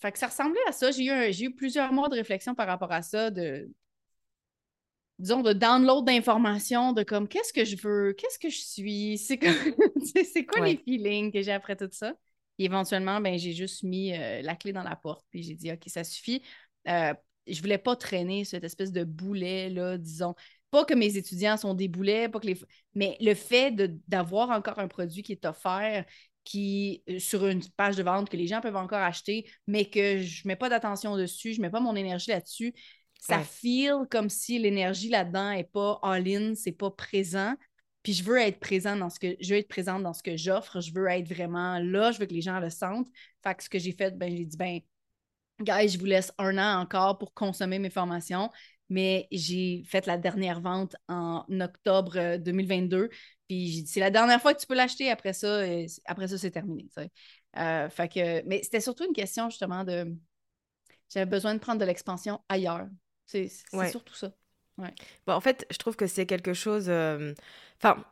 fait 0.00 0.12
que 0.12 0.18
ça 0.18 0.26
ressemblait 0.26 0.60
à 0.68 0.72
ça. 0.72 0.90
J'ai 0.90 1.04
eu, 1.04 1.46
eu 1.46 1.54
plusieurs 1.54 1.92
mois 1.92 2.08
de 2.08 2.14
réflexion 2.14 2.54
par 2.54 2.66
rapport 2.66 2.92
à 2.92 3.02
ça, 3.02 3.30
de, 3.30 3.70
disons, 5.18 5.42
de 5.42 5.52
download 5.52 6.04
d'informations, 6.04 6.92
de 6.92 7.02
comme, 7.02 7.28
qu'est-ce 7.28 7.52
que 7.52 7.64
je 7.64 7.76
veux, 7.76 8.12
qu'est-ce 8.12 8.38
que 8.38 8.50
je 8.50 8.58
suis, 8.58 9.18
c'est 9.18 9.38
quoi 10.46 10.66
les 10.66 10.76
feelings 10.76 11.32
que 11.32 11.42
j'ai 11.42 11.52
après 11.52 11.76
tout 11.76 11.88
ça? 11.90 12.14
Et 12.58 12.64
éventuellement, 12.64 13.20
ben, 13.20 13.38
j'ai 13.38 13.52
juste 13.52 13.82
mis 13.82 14.12
euh, 14.14 14.42
la 14.42 14.56
clé 14.56 14.72
dans 14.72 14.82
la 14.82 14.96
porte, 14.96 15.26
puis 15.30 15.42
j'ai 15.42 15.54
dit, 15.54 15.70
OK, 15.70 15.82
ça 15.86 16.04
suffit. 16.04 16.42
Euh, 16.88 17.14
je 17.46 17.60
voulais 17.60 17.78
pas 17.78 17.96
traîner 17.96 18.44
cette 18.44 18.64
espèce 18.64 18.92
de 18.92 19.04
boulet, 19.04 19.68
là, 19.70 19.98
disons. 19.98 20.34
Pas 20.70 20.84
que 20.84 20.94
mes 20.94 21.16
étudiants 21.16 21.56
sont 21.56 21.74
des 21.74 21.88
boulets, 21.88 22.28
pas 22.28 22.40
que 22.40 22.46
les... 22.46 22.58
mais 22.94 23.16
le 23.20 23.34
fait 23.34 23.72
d'avoir 24.08 24.50
encore 24.50 24.78
un 24.78 24.88
produit 24.88 25.22
qui 25.22 25.32
est 25.32 25.44
offert, 25.44 26.04
qui 26.44 27.02
euh, 27.08 27.18
sur 27.18 27.46
une 27.46 27.62
page 27.76 27.96
de 27.96 28.02
vente 28.02 28.28
que 28.28 28.36
les 28.36 28.46
gens 28.46 28.60
peuvent 28.60 28.76
encore 28.76 29.00
acheter, 29.00 29.50
mais 29.66 29.84
que 29.86 30.18
je 30.22 30.42
ne 30.44 30.48
mets 30.48 30.56
pas 30.56 30.68
d'attention 30.68 31.16
dessus, 31.16 31.52
je 31.52 31.60
ne 31.60 31.66
mets 31.66 31.70
pas 31.70 31.80
mon 31.80 31.96
énergie 31.96 32.30
là-dessus, 32.30 32.74
ça 33.20 33.40
feel 33.40 34.06
comme 34.10 34.30
si 34.30 34.58
l'énergie 34.58 35.08
là-dedans 35.08 35.50
n'est 35.50 35.64
pas 35.64 35.98
all-in, 36.02 36.54
c'est 36.54 36.72
pas 36.72 36.90
présent. 36.90 37.54
Puis 38.02 38.12
je 38.12 38.22
veux 38.22 38.38
être 38.38 38.60
présent 38.60 38.94
dans 38.96 39.10
ce 39.10 39.18
que 39.18 39.36
je 39.40 39.52
veux 39.52 39.58
être 39.58 39.68
présente 39.68 40.02
dans 40.04 40.12
ce 40.12 40.22
que 40.22 40.36
j'offre, 40.36 40.80
je 40.80 40.92
veux 40.94 41.08
être 41.08 41.26
vraiment 41.26 41.80
là, 41.80 42.12
je 42.12 42.20
veux 42.20 42.26
que 42.26 42.34
les 42.34 42.42
gens 42.42 42.60
le 42.60 42.70
sentent. 42.70 43.08
Fait 43.42 43.54
que 43.56 43.64
ce 43.64 43.68
que 43.68 43.80
j'ai 43.80 43.90
fait, 43.90 44.16
ben 44.16 44.30
j'ai 44.30 44.44
dit 44.44 44.56
ben 44.56 44.80
guys, 45.60 45.88
je 45.88 45.98
vous 45.98 46.06
laisse 46.06 46.32
un 46.38 46.58
an 46.58 46.80
encore 46.80 47.18
pour 47.18 47.34
consommer 47.34 47.78
mes 47.78 47.90
formations 47.90 48.50
mais 48.88 49.26
j'ai 49.30 49.82
fait 49.84 50.06
la 50.06 50.16
dernière 50.16 50.60
vente 50.60 50.96
en 51.08 51.44
octobre 51.60 52.36
2022. 52.38 52.96
Euh, 52.96 53.08
puis 53.48 53.84
c'est 53.86 54.00
la 54.00 54.10
dernière 54.10 54.40
fois 54.40 54.54
que 54.54 54.60
tu 54.60 54.66
peux 54.66 54.74
l'acheter. 54.74 55.10
Après 55.10 55.32
ça, 55.32 55.46
euh, 55.46 55.86
après 56.04 56.28
ça, 56.28 56.38
c'est 56.38 56.50
terminé. 56.50 56.88
Euh, 57.56 57.88
fait 57.88 58.08
que, 58.08 58.46
mais 58.46 58.62
c'était 58.62 58.80
surtout 58.80 59.04
une 59.04 59.12
question 59.12 59.50
justement 59.50 59.84
de. 59.84 60.14
J'avais 61.12 61.26
besoin 61.26 61.54
de 61.54 61.60
prendre 61.60 61.80
de 61.80 61.84
l'expansion 61.84 62.40
ailleurs. 62.48 62.86
C'est 63.26 63.48
surtout 63.90 64.14
ça. 64.14 64.32
Ouais. 64.78 64.92
Bon, 65.26 65.32
en 65.32 65.40
fait, 65.40 65.66
je 65.70 65.78
trouve 65.78 65.96
que 65.96 66.06
c'est 66.06 66.26
quelque 66.26 66.52
chose. 66.52 66.88
Enfin, 67.78 68.04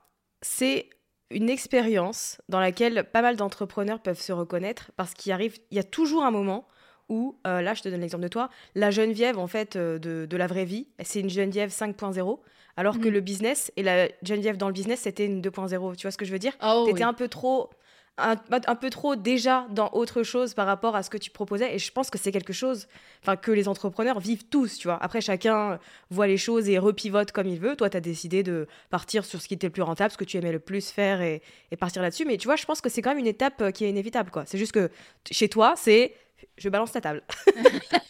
c'est 0.43 0.89
une 1.31 1.51
expérience 1.51 2.41
dans 2.49 2.61
laquelle 2.61 3.11
pas 3.11 3.23
mal 3.23 3.37
d'entrepreneurs 3.37 4.01
peuvent 4.01 4.21
se 4.21 4.33
reconnaître 4.33 4.93
parce 4.97 5.15
qu'il 5.15 5.33
arrive, 5.33 5.59
il 5.71 5.77
y 5.77 5.81
a 5.81 5.85
toujours 5.85 6.25
un 6.25 6.31
moment 6.31 6.69
où, 7.09 7.37
euh, 7.47 7.61
là 7.61 7.75
je 7.75 7.83
te 7.83 7.89
donne 7.89 8.01
l'exemple 8.01 8.23
de 8.23 8.29
toi, 8.29 8.51
la 8.75 8.91
Geneviève 8.91 9.39
en 9.39 9.47
fait 9.47 9.77
euh, 9.77 9.99
de, 9.99 10.37
la 10.37 10.47
vraie 10.47 10.65
vie, 10.65 10.87
c'est 11.03 11.21
une 11.21 11.31
Geneviève 11.31 11.71
5.0, 11.71 12.39
alors 12.77 12.99
que 12.99 13.09
mhm. 13.09 13.15
le 13.15 13.21
business 13.21 13.73
et 13.77 13.83
la 13.83 14.09
Geneviève 14.23 14.57
dans 14.57 14.69
le 14.69 14.73
business 14.73 15.01
c'était 15.01 15.27
une 15.27 15.41
2.0, 15.41 15.97
tu 15.97 16.03
vois 16.03 16.11
ce 16.11 16.19
que 16.19 16.25
je 16.25 16.33
veux 16.33 16.39
dire? 16.39 16.53
Oh, 16.63 16.85
Tu 16.87 16.93
étais 16.93 17.05
un 17.05 17.15
peu 17.15 17.29
trop 17.29 17.71
un, 18.17 18.37
un, 18.51 18.75
peu 18.77 18.91
trop 18.91 19.17
déjà 19.17 19.67
dans 19.71 19.91
autre 19.93 20.23
chose 20.23 20.55
par 20.55 20.67
rapport 20.67 20.95
à 20.95 21.03
ce 21.03 21.11
que 21.11 21.19
tu 21.19 21.31
proposais. 21.31 21.75
Et 21.75 21.79
je 21.79 21.91
pense 21.91 22.11
que 22.11 22.19
c'est 22.19 22.31
quelque 22.31 22.53
chose 22.53 22.87
enfin, 23.23 23.37
que 23.37 23.51
les 23.51 23.67
entrepreneurs 23.67 24.21
vivent 24.21 24.45
tous, 24.45 24.79
tu 24.79 24.87
vois. 24.87 25.03
Après, 25.03 25.21
chacun 25.21 25.81
voit 26.11 26.27
les 26.27 26.37
choses 26.37 26.69
et 26.69 26.79
repivote 26.79 27.33
comme 27.33 27.49
il 27.49 27.59
veut. 27.59 27.75
Toi, 27.75 27.91
tu 27.91 27.97
as 27.97 28.01
décidé 28.01 28.43
de 28.43 28.69
partir 28.91 29.25
sur 29.25 29.43
ce 29.43 29.49
qui 29.49 29.55
était 29.55 29.67
le 29.67 29.73
plus 29.73 29.83
rentable, 29.83 30.13
ce 30.13 30.17
que 30.17 30.25
tu 30.25 30.37
aimais 30.37 30.53
le 30.53 30.61
plus 30.61 30.91
faire 30.91 31.23
et, 31.23 31.43
et 31.73 31.77
partir 31.77 32.03
là-dessus. 32.03 32.25
Mais 32.25 32.37
tu 32.37 32.47
vois, 32.47 32.57
je 32.57 32.65
pense 32.65 32.81
que 32.81 32.89
c'est 32.89 33.03
quand 33.03 33.11
même 33.11 33.19
une 33.19 33.27
étape 33.27 33.61
euh, 33.61 33.71
qui 33.73 33.85
est 33.85 33.91
inévitable, 33.91 34.31
quoi. 34.31 34.45
C'est 34.47 34.59
juste 34.59 34.73
que 34.73 34.91
chez 35.31 35.49
toi, 35.49 35.75
c'est 35.77 36.15
je 36.57 36.69
balance 36.69 36.93
ta 36.93 37.01
table. 37.01 37.23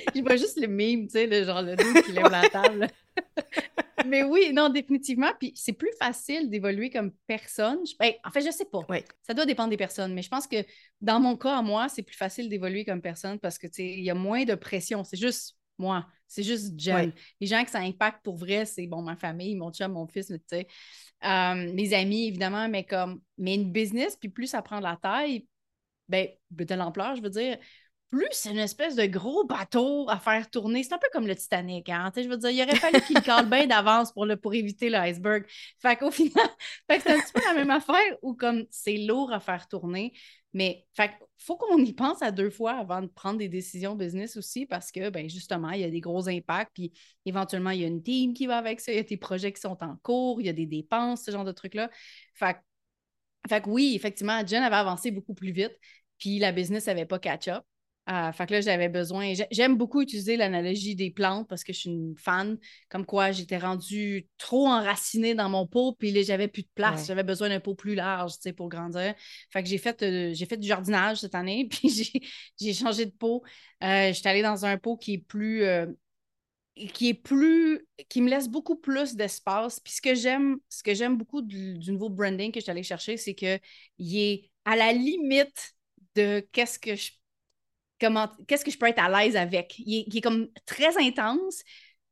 je 0.14 0.20
vois 0.20 0.36
juste 0.36 0.58
le 0.60 0.66
mime, 0.66 1.06
tu 1.06 1.12
sais, 1.12 1.26
le 1.26 1.44
genre 1.44 1.62
le 1.62 1.76
dos 1.76 2.02
qui 2.02 2.12
lève 2.12 2.30
la 2.30 2.48
table. 2.48 2.88
Mais 4.06 4.22
oui, 4.22 4.52
non, 4.52 4.70
définitivement. 4.70 5.30
Puis 5.38 5.52
c'est 5.54 5.72
plus 5.72 5.92
facile 5.98 6.48
d'évoluer 6.48 6.90
comme 6.90 7.12
personne. 7.26 7.80
Ben, 7.98 8.12
en 8.24 8.30
fait, 8.30 8.40
je 8.40 8.50
sais 8.50 8.64
pas. 8.64 8.80
Ça 9.22 9.34
doit 9.34 9.44
dépendre 9.44 9.68
des 9.70 9.76
personnes. 9.76 10.14
Mais 10.14 10.22
je 10.22 10.28
pense 10.28 10.46
que 10.46 10.64
dans 11.00 11.20
mon 11.20 11.36
cas, 11.36 11.58
à 11.58 11.62
moi, 11.62 11.88
c'est 11.88 12.02
plus 12.02 12.16
facile 12.16 12.48
d'évoluer 12.48 12.84
comme 12.84 13.02
personne 13.02 13.38
parce 13.38 13.58
que, 13.58 13.66
tu 13.66 13.74
sais, 13.74 13.86
il 13.86 14.04
y 14.04 14.10
a 14.10 14.14
moins 14.14 14.44
de 14.44 14.54
pression. 14.54 15.04
C'est 15.04 15.18
juste 15.18 15.56
moi. 15.76 16.06
C'est 16.26 16.42
juste 16.42 16.78
Jen. 16.78 17.12
Les 17.40 17.46
gens 17.46 17.62
que 17.64 17.70
ça 17.70 17.80
impacte 17.80 18.22
pour 18.24 18.36
vrai, 18.36 18.64
c'est 18.64 18.86
bon, 18.86 19.02
ma 19.02 19.16
famille, 19.16 19.54
mon 19.56 19.70
chum, 19.70 19.92
mon 19.92 20.06
fils, 20.06 20.28
tu 20.28 20.38
sais. 20.46 20.66
Euh, 21.24 21.72
mes 21.74 21.92
amis, 21.92 22.28
évidemment, 22.28 22.68
mais 22.68 22.84
comme, 22.84 23.20
mais 23.36 23.54
une 23.56 23.70
business, 23.70 24.16
puis 24.16 24.28
plus 24.28 24.46
ça 24.46 24.62
prend 24.62 24.78
de 24.78 24.84
la 24.84 24.96
taille, 24.96 25.46
ben, 26.10 26.28
de 26.50 26.74
l'ampleur, 26.74 27.16
je 27.16 27.22
veux 27.22 27.30
dire, 27.30 27.58
plus 28.10 28.26
c'est 28.32 28.50
une 28.50 28.58
espèce 28.58 28.96
de 28.96 29.06
gros 29.06 29.44
bateau 29.44 30.08
à 30.10 30.18
faire 30.18 30.50
tourner. 30.50 30.82
C'est 30.82 30.94
un 30.94 30.98
peu 30.98 31.08
comme 31.12 31.26
le 31.28 31.36
Titanic. 31.36 31.88
Hein? 31.88 32.10
Je 32.16 32.28
veux 32.28 32.36
dire, 32.36 32.50
il 32.50 32.62
aurait 32.62 32.76
fallu 32.76 33.00
qu'il 33.02 33.20
cale 33.22 33.48
bien 33.48 33.66
d'avance 33.68 34.12
pour, 34.12 34.26
le, 34.26 34.36
pour 34.36 34.52
éviter 34.52 34.90
l'iceberg. 34.90 35.44
Fait 35.78 35.96
qu'au 35.96 36.10
final, 36.10 36.48
c'est 36.90 37.08
un 37.08 37.20
petit 37.20 37.32
peu 37.32 37.40
la 37.46 37.54
même 37.54 37.70
affaire 37.70 38.16
où 38.22 38.34
comme 38.34 38.66
c'est 38.70 38.96
lourd 38.96 39.32
à 39.32 39.38
faire 39.38 39.68
tourner. 39.68 40.12
Mais 40.52 40.84
fait 40.94 41.12
faut 41.38 41.56
qu'on 41.56 41.78
y 41.78 41.92
pense 41.92 42.20
à 42.22 42.32
deux 42.32 42.50
fois 42.50 42.72
avant 42.72 43.00
de 43.00 43.06
prendre 43.06 43.38
des 43.38 43.48
décisions 43.48 43.94
business 43.94 44.36
aussi 44.36 44.66
parce 44.66 44.90
que 44.90 45.08
ben, 45.08 45.28
justement, 45.28 45.70
il 45.70 45.80
y 45.80 45.84
a 45.84 45.90
des 45.90 46.00
gros 46.00 46.28
impacts. 46.28 46.72
Puis 46.74 46.92
éventuellement, 47.24 47.70
il 47.70 47.80
y 47.80 47.84
a 47.84 47.86
une 47.86 48.02
team 48.02 48.34
qui 48.34 48.46
va 48.46 48.58
avec 48.58 48.80
ça. 48.80 48.90
Il 48.92 48.96
y 48.96 48.98
a 48.98 49.04
des 49.04 49.16
projets 49.16 49.52
qui 49.52 49.60
sont 49.60 49.78
en 49.82 49.96
cours. 50.02 50.40
Il 50.40 50.46
y 50.46 50.50
a 50.50 50.52
des 50.52 50.66
dépenses, 50.66 51.22
ce 51.22 51.30
genre 51.30 51.44
de 51.44 51.52
trucs-là. 51.52 51.88
Fait, 52.34 52.56
fait 53.50 53.62
que 53.62 53.68
oui, 53.68 53.94
effectivement, 53.96 54.46
Jen 54.46 54.62
avait 54.62 54.76
avancé 54.76 55.10
beaucoup 55.10 55.34
plus 55.34 55.50
vite. 55.50 55.76
Puis 56.18 56.38
la 56.38 56.52
business 56.52 56.86
n'avait 56.86 57.04
pas 57.04 57.18
catch-up. 57.18 57.64
Euh, 58.08 58.32
fait 58.32 58.46
que 58.46 58.54
là, 58.54 58.60
j'avais 58.60 58.88
besoin. 58.88 59.32
J'aime 59.50 59.76
beaucoup 59.76 60.00
utiliser 60.00 60.36
l'analogie 60.36 60.94
des 60.94 61.10
plantes 61.10 61.48
parce 61.48 61.64
que 61.64 61.72
je 61.72 61.80
suis 61.80 61.90
une 61.90 62.14
fan. 62.16 62.58
Comme 62.88 63.04
quoi, 63.04 63.32
j'étais 63.32 63.58
rendue 63.58 64.28
trop 64.38 64.68
enracinée 64.68 65.34
dans 65.34 65.48
mon 65.48 65.66
pot, 65.66 65.96
puis 65.98 66.12
là, 66.12 66.22
j'avais 66.22 66.48
plus 66.48 66.62
de 66.62 66.70
place. 66.74 67.06
J'avais 67.08 67.24
besoin 67.24 67.48
d'un 67.48 67.60
pot 67.60 67.74
plus 67.74 67.94
large, 67.96 68.34
tu 68.34 68.42
sais, 68.42 68.52
pour 68.52 68.68
grandir. 68.68 69.14
Fait 69.50 69.62
que 69.62 69.68
j'ai 69.68 69.78
fait, 69.78 70.00
euh, 70.02 70.32
j'ai 70.32 70.46
fait 70.46 70.56
du 70.56 70.68
jardinage 70.68 71.18
cette 71.18 71.34
année, 71.34 71.68
puis 71.70 72.22
j'ai 72.60 72.72
changé 72.72 73.06
de 73.06 73.12
pot. 73.12 73.42
Euh, 73.82 74.12
J'étais 74.12 74.28
allée 74.28 74.42
dans 74.42 74.64
un 74.64 74.78
pot 74.78 74.96
qui 74.96 75.14
est 75.14 75.18
plus. 75.18 75.64
Qui 76.94 77.10
est 77.10 77.14
plus 77.14 77.86
qui 78.08 78.22
me 78.22 78.30
laisse 78.30 78.48
beaucoup 78.48 78.76
plus 78.76 79.14
d'espace 79.14 79.80
puis 79.80 79.92
ce 79.92 80.00
que 80.00 80.14
j'aime 80.14 80.58
ce 80.68 80.82
que 80.82 80.94
j'aime 80.94 81.16
beaucoup 81.16 81.42
du, 81.42 81.78
du, 81.78 81.92
nouveau 81.92 82.08
branding 82.08 82.52
que 82.52 82.60
je 82.60 82.62
suis 82.62 82.70
allée 82.70 82.82
chercher 82.82 83.18
c'est 83.18 83.34
que 83.34 83.58
il 83.98 84.18
est 84.18 84.50
à 84.64 84.76
la 84.76 84.92
limite 84.92 85.74
de 86.14 86.46
qu'est-ce 86.52 86.78
que 86.78 86.94
je 86.94 87.10
qu'est-ce 88.46 88.64
que 88.64 88.70
je 88.70 88.78
peux 88.78 88.86
être 88.86 89.02
à 89.02 89.08
l'aise 89.08 89.36
avec. 89.36 89.74
Il 89.78 90.16
est, 90.16 90.20
comme 90.20 90.48
très 90.66 90.96
intense, 90.98 91.62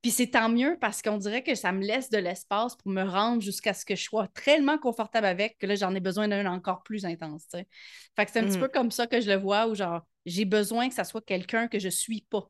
puis 0.02 0.10
c'est 0.10 0.28
tant 0.28 0.48
mieux 0.48 0.76
parce 0.80 1.02
qu'on 1.02 1.16
dirait 1.16 1.42
que 1.42 1.54
ça 1.54 1.72
me 1.72 1.84
laisse 1.84 2.10
de 2.10 2.18
l'espace 2.18 2.76
pour 2.76 2.90
me 2.90 3.02
rendre 3.02 3.42
jusqu'à 3.42 3.75
ce 3.75 3.84
que 3.84 3.96
je 3.96 4.02
sois 4.02 4.28
tellement 4.28 4.78
confortable 4.78 5.26
avec 5.26 5.58
que 5.58 5.66
là, 5.66 5.75
j'en 5.75 5.94
ai 5.94 6.00
besoin 6.00 6.28
d'un 6.28 6.46
encore 6.46 6.82
plus 6.82 7.04
intense. 7.04 7.46
Fait 7.50 8.26
que 8.26 8.30
c'est 8.30 8.40
un 8.40 8.44
petit 8.44 8.58
mm. 8.58 8.60
peu 8.60 8.68
comme 8.68 8.90
ça 8.90 9.06
que 9.06 9.20
je 9.20 9.28
le 9.28 9.37
vois, 9.37 9.66
où 9.66 9.75
genre, 9.75 10.02
j'ai 10.26 10.44
besoin 10.44 10.88
que 10.88 10.94
ça 10.94 11.04
soit 11.04 11.25
quelqu'un 11.25 11.68
que 11.68 11.78
je 11.78 11.88
suis 11.88 12.26
pas, 12.28 12.48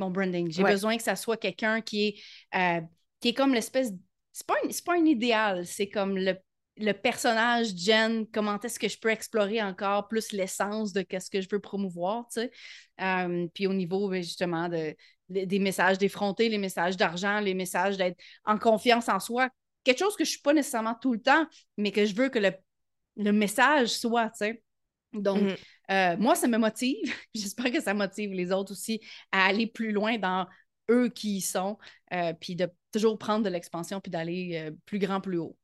mon 0.00 0.10
branding. 0.10 0.50
J'ai 0.50 0.64
besoin 0.64 0.96
que 0.96 1.02
ça 1.02 1.16
soit 1.16 1.36
quelqu'un 1.36 1.80
qui 1.80 2.08
est, 2.08 2.14
euh, 2.56 2.80
qui 3.20 3.28
est 3.28 3.34
comme 3.34 3.54
l'espèce. 3.54 3.92
C'est 4.32 4.46
pas, 4.46 4.56
pas 4.86 4.94
un 4.94 5.04
idéal, 5.04 5.66
c'est 5.66 5.88
comme 5.88 6.16
le 6.16 6.34
le 6.80 6.92
personnage 6.92 7.76
Jen, 7.76 8.26
comment 8.32 8.58
est-ce 8.58 8.78
que 8.78 8.88
je 8.88 8.98
peux 8.98 9.10
explorer 9.10 9.62
encore 9.62 10.08
plus 10.08 10.32
l'essence 10.32 10.92
de 10.92 11.04
ce 11.10 11.30
que 11.30 11.40
je 11.40 11.48
veux 11.50 11.60
promouvoir, 11.60 12.26
tu 12.32 12.40
sais. 12.40 12.50
Euh, 13.00 13.46
puis 13.54 13.66
au 13.66 13.74
niveau, 13.74 14.08
ben, 14.08 14.22
justement, 14.22 14.68
de, 14.68 14.96
des 15.28 15.58
messages 15.58 15.98
d'effronter, 15.98 16.48
les 16.48 16.58
messages 16.58 16.96
d'argent, 16.96 17.40
les 17.40 17.54
messages 17.54 17.96
d'être 17.96 18.18
en 18.44 18.58
confiance 18.58 19.08
en 19.08 19.20
soi, 19.20 19.48
quelque 19.84 19.98
chose 19.98 20.16
que 20.16 20.24
je 20.24 20.30
ne 20.30 20.32
suis 20.32 20.42
pas 20.42 20.52
nécessairement 20.52 20.96
tout 21.00 21.12
le 21.12 21.20
temps, 21.20 21.46
mais 21.76 21.92
que 21.92 22.04
je 22.04 22.14
veux 22.14 22.28
que 22.28 22.38
le, 22.38 23.32
message 23.32 23.88
soit, 23.88 24.30
tu 24.30 24.38
sais. 24.38 24.62
Donc, 25.12 25.42
mm-hmm. 25.42 25.56
euh, 25.90 26.16
moi, 26.18 26.34
ça 26.34 26.48
me 26.48 26.58
motive. 26.58 27.14
J'espère 27.34 27.70
que 27.70 27.80
ça 27.80 27.94
motive 27.94 28.32
les 28.32 28.52
autres 28.52 28.72
aussi 28.72 29.00
à 29.32 29.46
aller 29.46 29.66
plus 29.66 29.92
loin 29.92 30.18
dans 30.18 30.46
eux 30.90 31.08
qui 31.08 31.36
y 31.36 31.40
sont, 31.40 31.78
euh, 32.12 32.32
puis 32.40 32.56
de 32.56 32.68
toujours 32.92 33.18
prendre 33.18 33.44
de 33.44 33.50
l'expansion, 33.50 34.00
puis 34.00 34.10
d'aller 34.10 34.70
plus 34.86 34.98
grand, 34.98 35.20
plus 35.20 35.38
haut. 35.38 35.56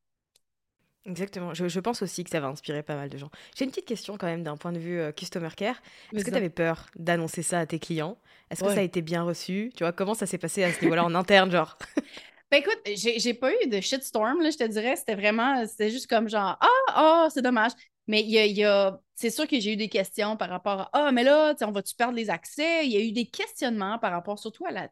Exactement. 1.07 1.55
Je, 1.55 1.81
pense 1.81 2.03
aussi 2.03 2.25
que 2.25 2.31
ça 2.31 2.41
va 2.41 2.49
inspirer 2.49 2.83
pas 2.83 2.97
mal 2.97 3.09
de 3.09 3.17
gens. 3.17 3.31
J'ai 3.57 3.65
une 3.65 3.71
petite 3.71 3.87
question 3.87 4.19
quand 4.19 4.27
même 4.27 4.43
d'un 4.43 4.57
point 4.57 4.73
de 4.73 4.79
vue 4.79 4.99
euh, 4.99 5.13
customer 5.13 5.51
care. 5.57 5.81
Est-ce 6.13 6.25
que 6.25 6.31
tu 6.31 6.37
avais 6.37 6.51
peur 6.51 6.87
d'annoncer 6.97 7.43
ça 7.43 7.61
à 7.61 7.67
tes 7.67 7.79
clients? 7.79 8.19
Est-ce 8.51 8.65
que 8.65 8.71
ça 8.71 8.81
a 8.81 8.83
été 8.83 9.03
bien 9.03 9.23
reçu? 9.23 9.73
Tu 9.77 9.85
vois, 9.85 9.93
comment 9.93 10.15
ça 10.15 10.27
s'est 10.27 10.39
passé 10.39 10.65
à 10.65 10.73
ce 10.73 10.81
niveau-là 10.83 11.05
en 11.05 11.15
interne, 11.15 11.51
genre? 11.51 11.79
Ben 12.49 12.59
écoute, 12.59 12.79
j'ai 12.87 13.35
pas 13.35 13.51
eu 13.51 13.67
de 13.67 13.81
shitstorm, 13.81 14.41
là, 14.41 14.51
je 14.51 14.57
te 14.57 14.63
dirais. 14.63 14.95
C'était 14.95 15.17
vraiment, 15.17 15.67
c'était 15.67 15.91
juste 15.91 16.07
comme 16.07 16.29
genre, 16.29 16.57
ah, 16.61 16.69
ah, 16.95 17.29
c'est 17.35 17.43
dommage. 17.43 17.73
Mais 18.07 18.23
il 18.23 18.31
y 18.31 18.65
a, 18.65 19.01
c'est 19.15 19.31
sûr 19.31 19.47
que 19.49 19.59
j'ai 19.59 19.73
eu 19.73 19.77
des 19.77 19.89
questions 19.89 20.37
par 20.37 20.49
rapport 20.49 20.83
à, 20.83 20.91
ah, 20.93 21.13
mais 21.13 21.25
là, 21.25 21.55
on 21.63 21.73
va-tu 21.73 21.95
perdre 21.95 22.15
les 22.15 22.31
accès? 22.31 22.87
Il 22.87 22.93
y 22.93 22.97
a 22.97 23.01
eu 23.01 23.13
des 23.13 23.27
questionnements 23.27 23.99
par 23.99 24.13
rapport 24.13 24.39
surtout 24.39 24.67
à 24.67 24.71
la 24.71 24.89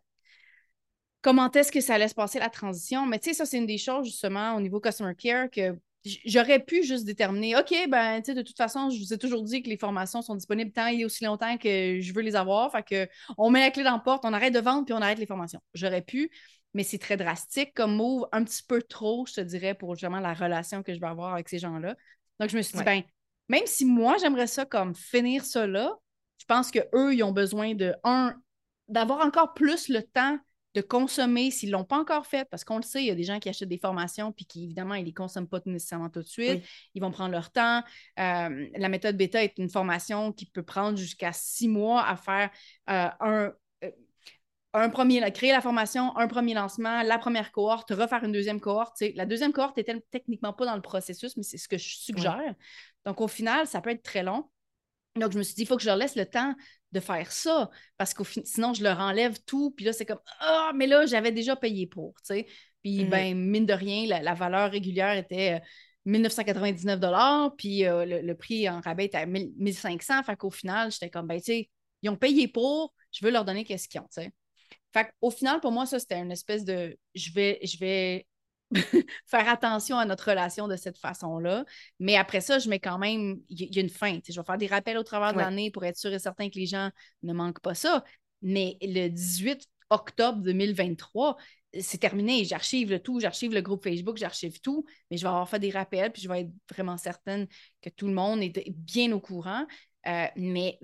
comment 1.25 1.51
est-ce 1.51 1.73
que 1.73 1.81
ça 1.81 1.95
allait 1.95 2.09
se 2.09 2.15
passer 2.15 2.39
la 2.39 2.51
transition? 2.51 3.07
Mais 3.07 3.19
tu 3.19 3.31
sais, 3.31 3.35
ça, 3.35 3.47
c'est 3.47 3.57
une 3.57 3.67
des 3.67 3.79
choses 3.79 4.07
justement 4.07 4.55
au 4.57 4.61
niveau 4.61 4.79
customer 4.79 5.15
care 5.15 5.51
que 5.51 5.75
j'aurais 6.27 6.61
pu 6.61 6.85
juste 6.85 7.07
déterminer, 7.07 7.57
OK, 7.57 7.75
ben, 7.89 8.21
tu 8.21 8.27
sais, 8.27 8.35
de 8.35 8.43
toute 8.43 8.59
façon, 8.59 8.91
je 8.91 8.99
vous 8.99 9.15
ai 9.15 9.19
toujours 9.19 9.43
dit 9.43 9.63
que 9.63 9.71
les 9.71 9.79
formations 9.79 10.21
sont 10.21 10.35
disponibles 10.35 10.71
tant 10.71 10.89
et 10.89 11.05
aussi 11.05 11.25
longtemps 11.25 11.57
que 11.57 11.99
je 12.01 12.13
veux 12.13 12.21
les 12.21 12.37
avoir. 12.37 12.71
Fait 12.73 12.83
que 12.83 13.09
on 13.39 13.49
met 13.51 13.61
la 13.61 13.71
clé 13.71 13.83
dans 13.85 13.93
la 13.93 13.99
porte, 14.01 14.25
on 14.27 14.35
arrête 14.35 14.53
de 14.53 14.61
vendre, 14.61 14.85
puis 14.85 14.93
on 14.93 15.01
arrête 15.01 15.19
les 15.19 15.27
formations. 15.27 15.61
J'aurais 15.73 16.03
pu, 16.03 16.31
mais 16.75 16.83
c'est 16.83 16.99
très 16.99 17.17
drastique 17.17 17.73
comme 17.75 17.97
move, 17.97 18.27
un 18.33 18.45
petit 18.45 18.63
peu 18.63 18.83
trop, 18.83 19.25
je 19.27 19.35
te 19.35 19.41
dirais, 19.41 19.75
pour 19.75 19.95
justement 19.95 20.21
la 20.21 20.35
relation 20.35 20.83
que 20.83 20.93
je 20.93 21.01
vais 21.01 21.07
avoir 21.07 21.33
avec 21.33 21.49
ces 21.49 21.59
gens-là. 21.59 21.97
Donc, 22.41 22.51
je 22.51 22.57
me 22.57 22.63
suis 22.63 22.77
dit, 22.77 22.85
ben, 22.85 23.03
même 23.49 23.67
si 23.67 23.85
moi, 23.85 24.17
j'aimerais 24.21 24.47
ça 24.47 24.65
comme 24.65 24.95
finir 24.95 25.45
ça 25.45 25.67
là, 25.67 25.95
je 26.39 26.45
pense 26.47 26.71
qu'eux, 26.71 27.15
ils 27.15 27.23
ont 27.23 27.33
besoin 27.33 27.75
de, 27.75 27.95
un, 28.05 28.35
d'avoir 28.89 29.25
encore 29.25 29.55
plus 29.55 29.89
le 29.89 30.03
temps 30.03 30.39
de 30.75 30.81
consommer 30.81 31.53
s'ils 31.53 31.71
ne 31.71 31.77
l'ont 31.77 31.85
pas 31.85 31.99
encore 31.99 32.27
fait, 32.27 32.49
parce 32.51 32.65
qu'on 32.65 32.77
le 32.79 32.83
sait, 32.83 33.03
il 33.03 33.07
y 33.07 33.11
a 33.11 33.15
des 33.15 33.23
gens 33.23 33.39
qui 33.39 33.49
achètent 33.49 33.69
des 33.69 33.79
formations 33.79 34.33
puis 34.33 34.45
qui, 34.45 34.65
évidemment, 34.65 34.95
ils 34.95 35.03
ne 35.03 35.07
les 35.07 35.13
consomment 35.13 35.49
pas 35.49 35.61
nécessairement 35.67 36.11
tout 36.11 36.21
de 36.21 36.29
suite. 36.29 36.65
Ils 36.95 37.01
vont 37.01 37.13
prendre 37.13 37.31
leur 37.31 37.53
temps. 37.53 37.83
Euh, 38.19 38.67
la 38.77 38.89
méthode 38.89 39.17
bêta 39.17 39.43
est 39.43 39.57
une 39.59 39.71
formation 39.71 40.33
qui 40.33 40.47
peut 40.47 40.65
prendre 40.65 40.99
jusqu'à 40.99 41.33
six 41.33 41.69
mois 41.69 42.05
à 42.05 42.17
faire 42.17 42.51
euh, 42.91 43.09
un, 43.21 43.53
un 44.75 44.89
premier, 44.89 45.21
créer 45.33 45.53
la 45.53 45.61
formation, 45.61 46.17
un 46.17 46.27
premier 46.27 46.53
lancement, 46.53 47.03
la 47.03 47.19
première 47.19 47.53
cohorte, 47.53 47.91
refaire 47.91 48.25
une 48.25 48.33
deuxième 48.33 48.61
cohorte. 48.61 49.03
La 49.15 49.25
deuxième 49.25 49.53
cohorte 49.53 49.79
était 49.79 50.01
techniquement 50.11 50.53
pas 50.53 50.67
dans 50.67 50.75
le 50.75 50.83
processus, 50.83 51.37
mais 51.37 51.45
c'est 51.45 51.59
ce 51.59 51.69
que 51.69 51.79
je 51.79 51.97
suggère. 51.97 52.55
Donc, 53.07 53.21
au 53.21 53.29
final, 53.29 53.69
ça 53.69 53.81
peut 53.81 53.91
être 53.91 54.03
très 54.03 54.25
long. 54.25 54.51
Donc, 55.15 55.31
je 55.31 55.39
me 55.39 55.45
suis 55.45 55.55
dit, 55.55 55.63
il 55.63 55.67
faut 55.67 55.77
que 55.77 55.83
je 55.83 55.87
leur 55.87 55.97
laisse 55.97 56.17
le 56.17 56.27
temps 56.27 56.55
de 56.91 56.99
faire 56.99 57.31
ça 57.31 57.71
parce 57.97 58.15
que 58.15 58.25
sinon, 58.45 58.75
je 58.75 58.83
leur 58.83 58.99
enlève 58.99 59.39
tout. 59.45 59.71
Puis 59.71 59.85
là, 59.85 59.93
c'est 59.93 60.07
comme 60.07 60.19
Ah, 60.41 60.73
mais 60.75 60.89
là, 60.89 61.07
j'avais 61.07 61.31
déjà 61.31 61.55
payé 61.55 61.87
pour. 61.87 62.15
Puis, 62.29 62.45
mm-hmm. 62.85 63.09
ben, 63.09 63.39
mine 63.39 63.67
de 63.67 63.75
rien, 63.75 64.07
la, 64.21 64.35
valeur 64.35 64.73
régulière 64.73 65.17
était 65.17 65.63
1999 66.05 67.01
euh, 67.01 67.51
puis 67.57 67.87
euh, 67.87 68.05
le, 68.23 68.35
prix 68.35 68.69
en 68.69 68.81
rabais 68.81 69.05
était 69.05 69.19
à 69.19 69.27
1500. 69.27 70.25
Fait 70.25 70.37
qu'au 70.37 70.51
final, 70.51 70.91
j'étais 70.91 71.11
comme, 71.11 71.29
ben, 71.29 71.39
tu 71.39 71.45
sais, 71.45 71.71
ils 72.03 72.11
ont 72.11 72.17
payé 72.17 72.49
pour, 72.49 72.93
je 73.13 73.25
veux 73.25 73.31
leur 73.31 73.45
donner 73.45 73.65
qu'est-ce 73.65 73.89
qu'ils 73.89 74.01
ont, 74.01 74.09
tu 74.13 74.23
sais. 74.23 74.33
Fait 74.95 75.09
qu'au 75.21 75.31
final, 75.31 75.61
pour 75.61 75.73
moi, 75.73 75.87
ça, 75.87 75.99
c'était 75.99 76.19
une 76.19 76.31
espèce 76.31 76.65
de 76.65 76.97
je 77.17 77.33
vais, 77.33 77.59
je 77.65 77.79
vais 77.79 78.27
faire 79.27 79.49
attention 79.49 79.99
à 79.99 80.05
notre 80.07 80.31
relation 80.31 80.69
de 80.69 80.77
cette 80.77 80.99
façon-là. 80.99 81.65
Mais 81.99 82.17
après 82.17 82.41
ça, 82.41 82.61
je 82.61 82.69
mets 82.69 82.79
quand 82.79 82.99
même, 82.99 83.41
il 83.49 83.75
y, 83.75 83.79
a 83.79 83.83
une 83.83 83.91
fin. 83.91 84.21
Je 84.27 84.41
vais 84.41 84.47
faire 84.47 84.57
des 84.57 84.69
rappels 84.69 84.97
au 84.97 85.03
travers 85.03 85.33
de 85.33 85.39
l'année 85.39 85.73
pour 85.73 85.85
être 85.85 85.97
sûr 85.97 86.13
et 86.13 86.21
certain 86.21 86.49
que 86.49 86.55
les 86.61 86.67
gens 86.67 86.91
ne 87.25 87.33
manquent 87.33 87.61
pas 87.61 87.75
ça. 87.75 88.05
Mais 88.41 88.79
le 88.81 89.09
18 89.09 89.67
octobre 89.91 90.39
2023, 90.43 91.39
c'est 91.81 91.99
terminé. 91.99 92.45
J'archive 92.45 92.91
le 92.91 93.01
tout, 93.01 93.19
j'archive 93.19 93.53
le 93.53 93.63
groupe 93.63 93.83
Facebook, 93.83 94.17
j'archive 94.17 94.61
tout, 94.61 94.85
mais 95.11 95.17
je 95.17 95.23
vais 95.23 95.29
avoir 95.29 95.49
fait 95.49 95.59
des 95.59 95.71
rappels, 95.71 96.13
puis 96.13 96.23
je 96.23 96.29
vais 96.29 96.43
être 96.43 96.53
vraiment 96.71 96.97
certaine 96.99 97.49
que 97.83 97.91
tout 97.91 98.07
le 98.07 98.15
monde 98.15 98.43
est 98.43 98.71
bien 98.71 99.11
au 99.11 99.19
courant. 99.19 99.67
Euh, 100.07 100.27
mais 100.37 100.79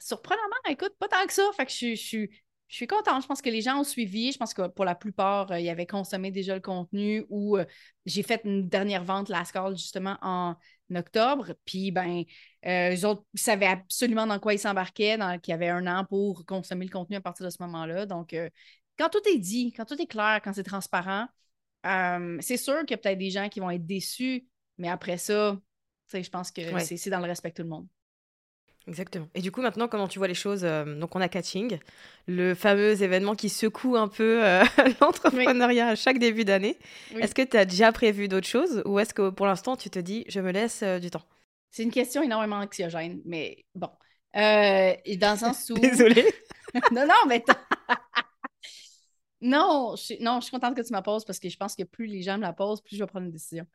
surprenamment, 0.00 0.56
écoute, 0.68 0.94
pas 0.98 1.06
tant 1.06 1.24
que 1.26 1.32
ça. 1.32 1.48
Fait 1.56 1.66
que 1.66 1.72
je, 1.72 1.94
je, 1.94 2.02
suis 2.02 2.30
je 2.72 2.76
suis 2.78 2.86
contente. 2.86 3.20
Je 3.20 3.26
pense 3.26 3.42
que 3.42 3.50
les 3.50 3.60
gens 3.60 3.80
ont 3.80 3.84
suivi. 3.84 4.32
Je 4.32 4.38
pense 4.38 4.54
que 4.54 4.66
pour 4.66 4.86
la 4.86 4.94
plupart, 4.94 5.52
euh, 5.52 5.60
ils 5.60 5.68
avaient 5.68 5.86
consommé 5.86 6.30
déjà 6.30 6.54
le 6.54 6.62
contenu 6.62 7.26
ou 7.28 7.58
euh, 7.58 7.66
j'ai 8.06 8.22
fait 8.22 8.40
une 8.44 8.66
dernière 8.66 9.04
vente, 9.04 9.28
la 9.28 9.44
Scale, 9.44 9.76
justement, 9.76 10.16
en 10.22 10.56
octobre. 10.94 11.52
Puis, 11.66 11.90
ben, 11.90 12.24
euh, 12.64 12.96
eux 12.96 13.04
autres 13.04 13.24
savaient 13.34 13.66
absolument 13.66 14.26
dans 14.26 14.38
quoi 14.38 14.54
ils 14.54 14.58
s'embarquaient, 14.58 15.18
qu'il 15.42 15.52
y 15.52 15.54
avait 15.54 15.68
un 15.68 15.86
an 15.86 16.06
pour 16.06 16.46
consommer 16.46 16.86
le 16.86 16.90
contenu 16.90 17.16
à 17.16 17.20
partir 17.20 17.44
de 17.44 17.50
ce 17.50 17.58
moment-là. 17.60 18.06
Donc, 18.06 18.34
quand 18.98 19.10
tout 19.10 19.20
est 19.28 19.38
dit, 19.38 19.74
quand 19.74 19.84
tout 19.84 20.00
est 20.00 20.06
clair, 20.06 20.40
quand 20.42 20.54
c'est 20.54 20.62
transparent, 20.62 21.26
c'est 22.40 22.56
sûr 22.56 22.80
qu'il 22.86 22.92
y 22.92 22.94
a 22.94 22.98
peut-être 22.98 23.18
des 23.18 23.30
gens 23.30 23.50
qui 23.50 23.60
vont 23.60 23.70
être 23.70 23.86
déçus, 23.86 24.46
mais 24.78 24.88
après 24.88 25.18
ça, 25.18 25.58
je 26.10 26.30
pense 26.30 26.50
que 26.50 26.62
c'est 26.78 27.10
dans 27.10 27.20
le 27.20 27.26
respect 27.26 27.50
de 27.50 27.54
tout 27.56 27.62
le 27.64 27.68
monde. 27.68 27.86
Exactement. 28.88 29.28
Et 29.34 29.40
du 29.40 29.52
coup, 29.52 29.62
maintenant, 29.62 29.86
comment 29.86 30.08
tu 30.08 30.18
vois 30.18 30.28
les 30.28 30.34
choses 30.34 30.64
euh, 30.64 30.98
Donc, 30.98 31.14
on 31.14 31.20
a 31.20 31.28
Catching, 31.28 31.78
le 32.26 32.54
fameux 32.54 33.00
événement 33.02 33.34
qui 33.34 33.48
secoue 33.48 33.96
un 33.96 34.08
peu 34.08 34.44
euh, 34.44 34.64
l'entrepreneuriat 35.00 35.88
à 35.88 35.94
chaque 35.94 36.18
début 36.18 36.44
d'année. 36.44 36.78
Est-ce 37.16 37.34
que 37.34 37.42
tu 37.42 37.56
as 37.56 37.64
déjà 37.64 37.92
prévu 37.92 38.28
d'autres 38.28 38.48
choses 38.48 38.82
ou 38.84 38.98
est-ce 38.98 39.14
que 39.14 39.30
pour 39.30 39.46
l'instant, 39.46 39.76
tu 39.76 39.88
te 39.88 39.98
dis, 39.98 40.24
je 40.28 40.40
me 40.40 40.50
laisse 40.50 40.82
du 40.82 41.10
temps? 41.10 41.22
C'est 41.70 41.84
une 41.84 41.92
question 41.92 42.22
énormément 42.22 42.56
anxiogène, 42.56 43.20
mais 43.24 43.64
bon. 43.74 43.88
dans 44.34 45.32
le 45.32 45.38
sens 45.38 45.70
où. 45.70 45.74
Désolée. 45.78 46.26
non, 46.92 47.06
non, 47.06 47.26
mais. 47.28 47.44
Non, 49.42 49.96
je, 49.96 50.22
non, 50.22 50.38
je 50.40 50.44
suis 50.44 50.52
contente 50.52 50.76
que 50.76 50.82
tu 50.82 50.92
me 50.94 51.00
poses 51.00 51.24
parce 51.24 51.40
que 51.40 51.48
je 51.48 51.56
pense 51.56 51.74
que 51.74 51.82
plus 51.82 52.06
les 52.06 52.22
gens 52.22 52.36
me 52.36 52.42
la 52.42 52.52
posent, 52.52 52.80
plus 52.80 52.96
je 52.96 53.02
vais 53.02 53.08
prendre 53.08 53.26
une 53.26 53.32
décision. 53.32 53.66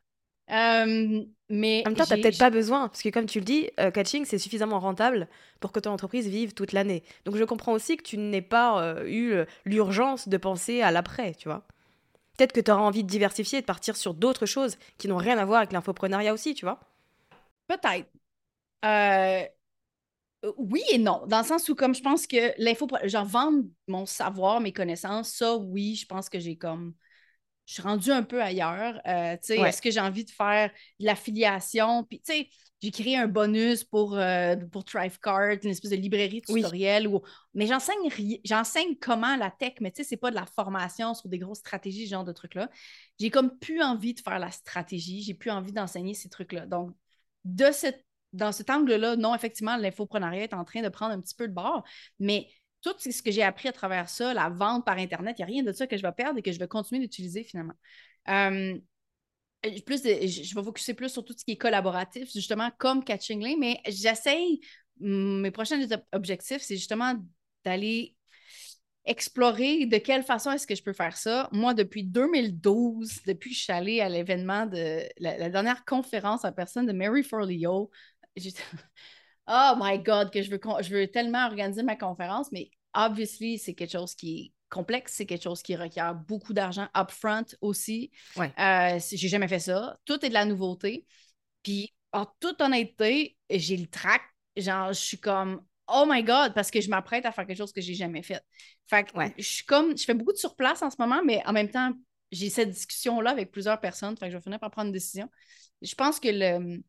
Euh, 0.50 1.24
mais 1.50 1.82
en 1.86 1.90
même 1.90 1.96
temps, 1.96 2.04
tu 2.04 2.10
n'as 2.10 2.22
peut-être 2.22 2.38
pas 2.38 2.50
besoin, 2.50 2.88
parce 2.88 3.02
que 3.02 3.08
comme 3.10 3.26
tu 3.26 3.38
le 3.38 3.44
dis, 3.44 3.70
euh, 3.80 3.90
catching, 3.90 4.24
c'est 4.24 4.38
suffisamment 4.38 4.80
rentable 4.80 5.28
pour 5.60 5.72
que 5.72 5.80
ton 5.80 5.90
entreprise 5.90 6.26
vive 6.28 6.54
toute 6.54 6.72
l'année. 6.72 7.02
Donc 7.24 7.36
je 7.36 7.44
comprends 7.44 7.72
aussi 7.72 7.96
que 7.96 8.02
tu 8.02 8.18
n'aies 8.18 8.42
pas 8.42 8.82
euh, 8.82 9.06
eu 9.06 9.34
l'urgence 9.64 10.28
de 10.28 10.36
penser 10.36 10.82
à 10.82 10.90
l'après, 10.90 11.34
tu 11.34 11.48
vois. 11.48 11.66
Peut-être 12.36 12.52
que 12.52 12.60
tu 12.60 12.70
auras 12.70 12.82
envie 12.82 13.02
de 13.02 13.08
diversifier, 13.08 13.60
de 13.60 13.66
partir 13.66 13.96
sur 13.96 14.14
d'autres 14.14 14.46
choses 14.46 14.76
qui 14.96 15.08
n'ont 15.08 15.16
rien 15.16 15.38
à 15.38 15.44
voir 15.44 15.58
avec 15.58 15.72
l'infoprenariat 15.72 16.32
aussi, 16.32 16.54
tu 16.54 16.64
vois. 16.64 16.80
Peut-être. 17.66 18.08
Euh, 18.84 19.42
oui 20.56 20.82
et 20.92 20.98
non, 20.98 21.22
dans 21.26 21.40
le 21.40 21.44
sens 21.44 21.68
où 21.68 21.74
comme 21.74 21.94
je 21.94 22.02
pense 22.02 22.26
que 22.26 22.54
l'info, 22.62 22.86
genre 23.04 23.24
vendre 23.24 23.64
mon 23.88 24.06
savoir, 24.06 24.60
mes 24.60 24.72
connaissances, 24.72 25.30
ça 25.32 25.56
oui, 25.56 25.96
je 25.96 26.06
pense 26.06 26.28
que 26.28 26.38
j'ai 26.38 26.56
comme, 26.56 26.94
je 27.68 27.74
suis 27.74 27.82
rendue 27.82 28.10
un 28.10 28.22
peu 28.22 28.42
ailleurs. 28.42 28.98
Euh, 29.06 29.36
est-ce 29.36 29.82
que 29.82 29.90
j'ai 29.90 30.00
envie 30.00 30.24
de 30.24 30.30
faire 30.30 30.70
de 30.98 31.04
l'affiliation? 31.04 32.02
Puis 32.02 32.22
tu 32.22 32.32
sais, 32.32 32.48
j'ai 32.80 32.90
créé 32.90 33.18
un 33.18 33.28
bonus 33.28 33.84
pour, 33.84 34.16
euh, 34.16 34.56
pour 34.72 34.86
Thrivecart, 34.86 35.58
une 35.62 35.70
espèce 35.70 35.90
de 35.90 35.96
librairie 35.96 36.40
tutoriel. 36.40 37.06
Où... 37.06 37.20
Mais 37.52 37.66
j'enseigne, 37.66 38.08
j'enseigne 38.42 38.96
comment 38.98 39.36
la 39.36 39.50
tech, 39.50 39.74
mais 39.82 39.90
tu 39.90 40.02
sais, 40.02 40.08
c'est 40.08 40.16
pas 40.16 40.30
de 40.30 40.36
la 40.36 40.46
formation 40.46 41.12
sur 41.12 41.28
des 41.28 41.38
grosses 41.38 41.58
stratégies, 41.58 42.06
ce 42.06 42.12
genre 42.12 42.24
de 42.24 42.32
trucs-là. 42.32 42.70
J'ai 43.20 43.28
comme 43.28 43.58
plus 43.58 43.82
envie 43.82 44.14
de 44.14 44.20
faire 44.20 44.38
la 44.38 44.50
stratégie, 44.50 45.20
j'ai 45.20 45.34
plus 45.34 45.50
envie 45.50 45.72
d'enseigner 45.72 46.14
ces 46.14 46.30
trucs-là. 46.30 46.64
Donc, 46.64 46.96
de 47.44 47.66
cette 47.70 48.02
dans 48.32 48.52
cet 48.52 48.70
angle-là, 48.70 49.16
non, 49.16 49.34
effectivement, 49.34 49.76
l'infoprenariat 49.76 50.44
est 50.44 50.54
en 50.54 50.64
train 50.64 50.82
de 50.82 50.88
prendre 50.88 51.12
un 51.12 51.20
petit 51.20 51.34
peu 51.34 51.48
de 51.48 51.52
bord, 51.52 51.82
mais 52.18 52.48
tout 52.82 52.94
ce 52.98 53.22
que 53.22 53.30
j'ai 53.30 53.42
appris 53.42 53.68
à 53.68 53.72
travers 53.72 54.08
ça, 54.08 54.34
la 54.34 54.48
vente 54.48 54.84
par 54.84 54.98
Internet, 54.98 55.36
il 55.38 55.42
n'y 55.42 55.44
a 55.44 55.54
rien 55.54 55.62
de 55.62 55.72
ça 55.72 55.86
que 55.86 55.96
je 55.96 56.02
vais 56.02 56.12
perdre 56.12 56.38
et 56.38 56.42
que 56.42 56.52
je 56.52 56.58
vais 56.58 56.68
continuer 56.68 57.00
d'utiliser 57.00 57.44
finalement. 57.44 57.74
Euh, 58.28 58.78
plus 59.84 60.02
je 60.04 60.54
vais 60.54 60.62
focuser 60.62 60.94
plus 60.94 61.08
sur 61.08 61.24
tout 61.24 61.34
ce 61.36 61.44
qui 61.44 61.52
est 61.52 61.56
collaboratif, 61.56 62.32
justement, 62.32 62.70
comme 62.78 63.02
Catching 63.02 63.58
mais 63.58 63.80
j'essaye, 63.86 64.60
mes 65.00 65.50
prochains 65.50 65.80
objectifs, 66.12 66.62
c'est 66.62 66.76
justement 66.76 67.14
d'aller 67.64 68.16
explorer 69.04 69.86
de 69.86 69.96
quelle 69.96 70.22
façon 70.22 70.52
est-ce 70.52 70.66
que 70.66 70.74
je 70.74 70.82
peux 70.82 70.92
faire 70.92 71.16
ça. 71.16 71.48
Moi, 71.50 71.72
depuis 71.74 72.04
2012, 72.04 73.22
depuis 73.26 73.50
que 73.50 73.56
je 73.56 73.62
suis 73.62 73.72
allée 73.72 74.00
à 74.00 74.08
l'événement 74.08 74.66
de 74.66 75.02
la, 75.18 75.48
dernière 75.48 75.84
conférence 75.84 76.44
en 76.44 76.52
personne 76.52 76.86
de 76.86 76.92
Mary 76.92 77.22
Forleo, 77.22 77.90
oh 79.48 79.74
my 79.78 79.98
God, 79.98 80.30
que 80.30 80.42
je 80.42 80.50
veux, 80.50 80.60
je 80.80 80.94
veux 80.94 81.08
tellement 81.08 81.46
organiser 81.46 81.82
ma 81.82 81.96
conférence, 81.96 82.52
mais 82.52 82.70
obviously, 82.94 83.58
c'est 83.58 83.74
quelque 83.74 83.92
chose 83.92 84.14
qui 84.14 84.40
est 84.40 84.52
complexe, 84.68 85.14
c'est 85.16 85.26
quelque 85.26 85.44
chose 85.44 85.62
qui 85.62 85.74
requiert 85.76 86.14
beaucoup 86.14 86.52
d'argent 86.52 86.88
upfront 86.96 87.46
aussi. 87.60 88.10
Ouais. 88.36 88.52
Euh, 88.58 89.00
j'ai 89.10 89.28
jamais 89.28 89.48
fait 89.48 89.58
ça. 89.58 89.98
Tout 90.04 90.24
est 90.24 90.28
de 90.28 90.34
la 90.34 90.44
nouveauté. 90.44 91.06
Puis, 91.62 91.94
en 92.12 92.26
toute 92.40 92.60
honnêteté, 92.60 93.36
j'ai 93.50 93.76
le 93.76 93.86
trac. 93.86 94.22
Genre, 94.56 94.92
je 94.92 95.00
suis 95.00 95.18
comme, 95.18 95.62
oh 95.86 96.04
my 96.06 96.22
God, 96.22 96.52
parce 96.54 96.70
que 96.70 96.80
je 96.80 96.90
m'apprête 96.90 97.24
à 97.24 97.32
faire 97.32 97.46
quelque 97.46 97.58
chose 97.58 97.72
que 97.72 97.80
j'ai 97.80 97.94
jamais 97.94 98.22
fait. 98.22 98.42
Fait 98.86 99.04
que 99.04 99.12
je 99.38 99.46
suis 99.46 99.64
comme, 99.64 99.96
je 99.96 100.04
fais 100.04 100.14
beaucoup 100.14 100.32
de 100.32 100.38
surplace 100.38 100.82
en 100.82 100.90
ce 100.90 100.96
moment, 100.98 101.22
mais 101.24 101.42
en 101.46 101.52
même 101.52 101.70
temps, 101.70 101.92
j'ai 102.30 102.50
cette 102.50 102.70
discussion-là 102.70 103.30
avec 103.30 103.50
plusieurs 103.50 103.80
personnes. 103.80 104.16
Fait 104.16 104.26
que 104.26 104.32
je 104.32 104.36
vais 104.36 104.42
finir 104.42 104.58
par 104.58 104.70
prendre 104.70 104.88
une 104.88 104.92
décision. 104.92 105.30
Je 105.80 105.94
pense 105.94 106.20
que 106.20 106.28
le, 106.28 106.82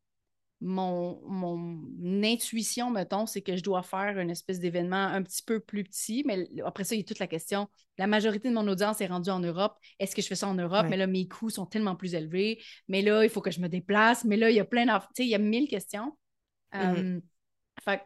mon, 0.61 1.21
mon 1.25 2.23
intuition, 2.23 2.89
mettons, 2.89 3.25
c'est 3.25 3.41
que 3.41 3.55
je 3.55 3.63
dois 3.63 3.81
faire 3.81 4.19
une 4.19 4.29
espèce 4.29 4.59
d'événement 4.59 5.05
un 5.05 5.23
petit 5.23 5.41
peu 5.41 5.59
plus 5.59 5.83
petit. 5.83 6.23
Mais 6.25 6.47
après 6.65 6.83
ça, 6.83 6.95
il 6.95 6.99
y 6.99 7.01
a 7.01 7.05
toute 7.05 7.19
la 7.19 7.27
question. 7.27 7.67
La 7.97 8.07
majorité 8.07 8.49
de 8.49 8.53
mon 8.53 8.67
audience 8.67 8.99
est 9.01 9.07
rendue 9.07 9.29
en 9.29 9.39
Europe. 9.39 9.77
Est-ce 9.99 10.15
que 10.15 10.21
je 10.21 10.27
fais 10.27 10.35
ça 10.35 10.47
en 10.47 10.55
Europe? 10.55 10.87
Mais 10.89 10.97
là, 10.97 11.07
mes 11.07 11.27
coûts 11.27 11.49
sont 11.49 11.65
tellement 11.65 11.95
plus 11.95 12.13
élevés. 12.13 12.61
Mais 12.87 13.01
là, 13.01 13.23
il 13.23 13.29
faut 13.29 13.41
que 13.41 13.51
je 13.51 13.61
me 13.61 13.69
déplace. 13.69 14.25
Mais 14.25 14.37
là, 14.37 14.49
il 14.49 14.55
y 14.55 14.59
a 14.59 14.65
plein 14.65 14.85
Tu 14.85 15.05
sais, 15.15 15.23
il 15.23 15.29
y 15.29 15.35
a 15.35 15.39
mille 15.39 15.67
questions. 15.67 16.17
Mm-hmm. 16.73 17.21
Fait 17.83 18.01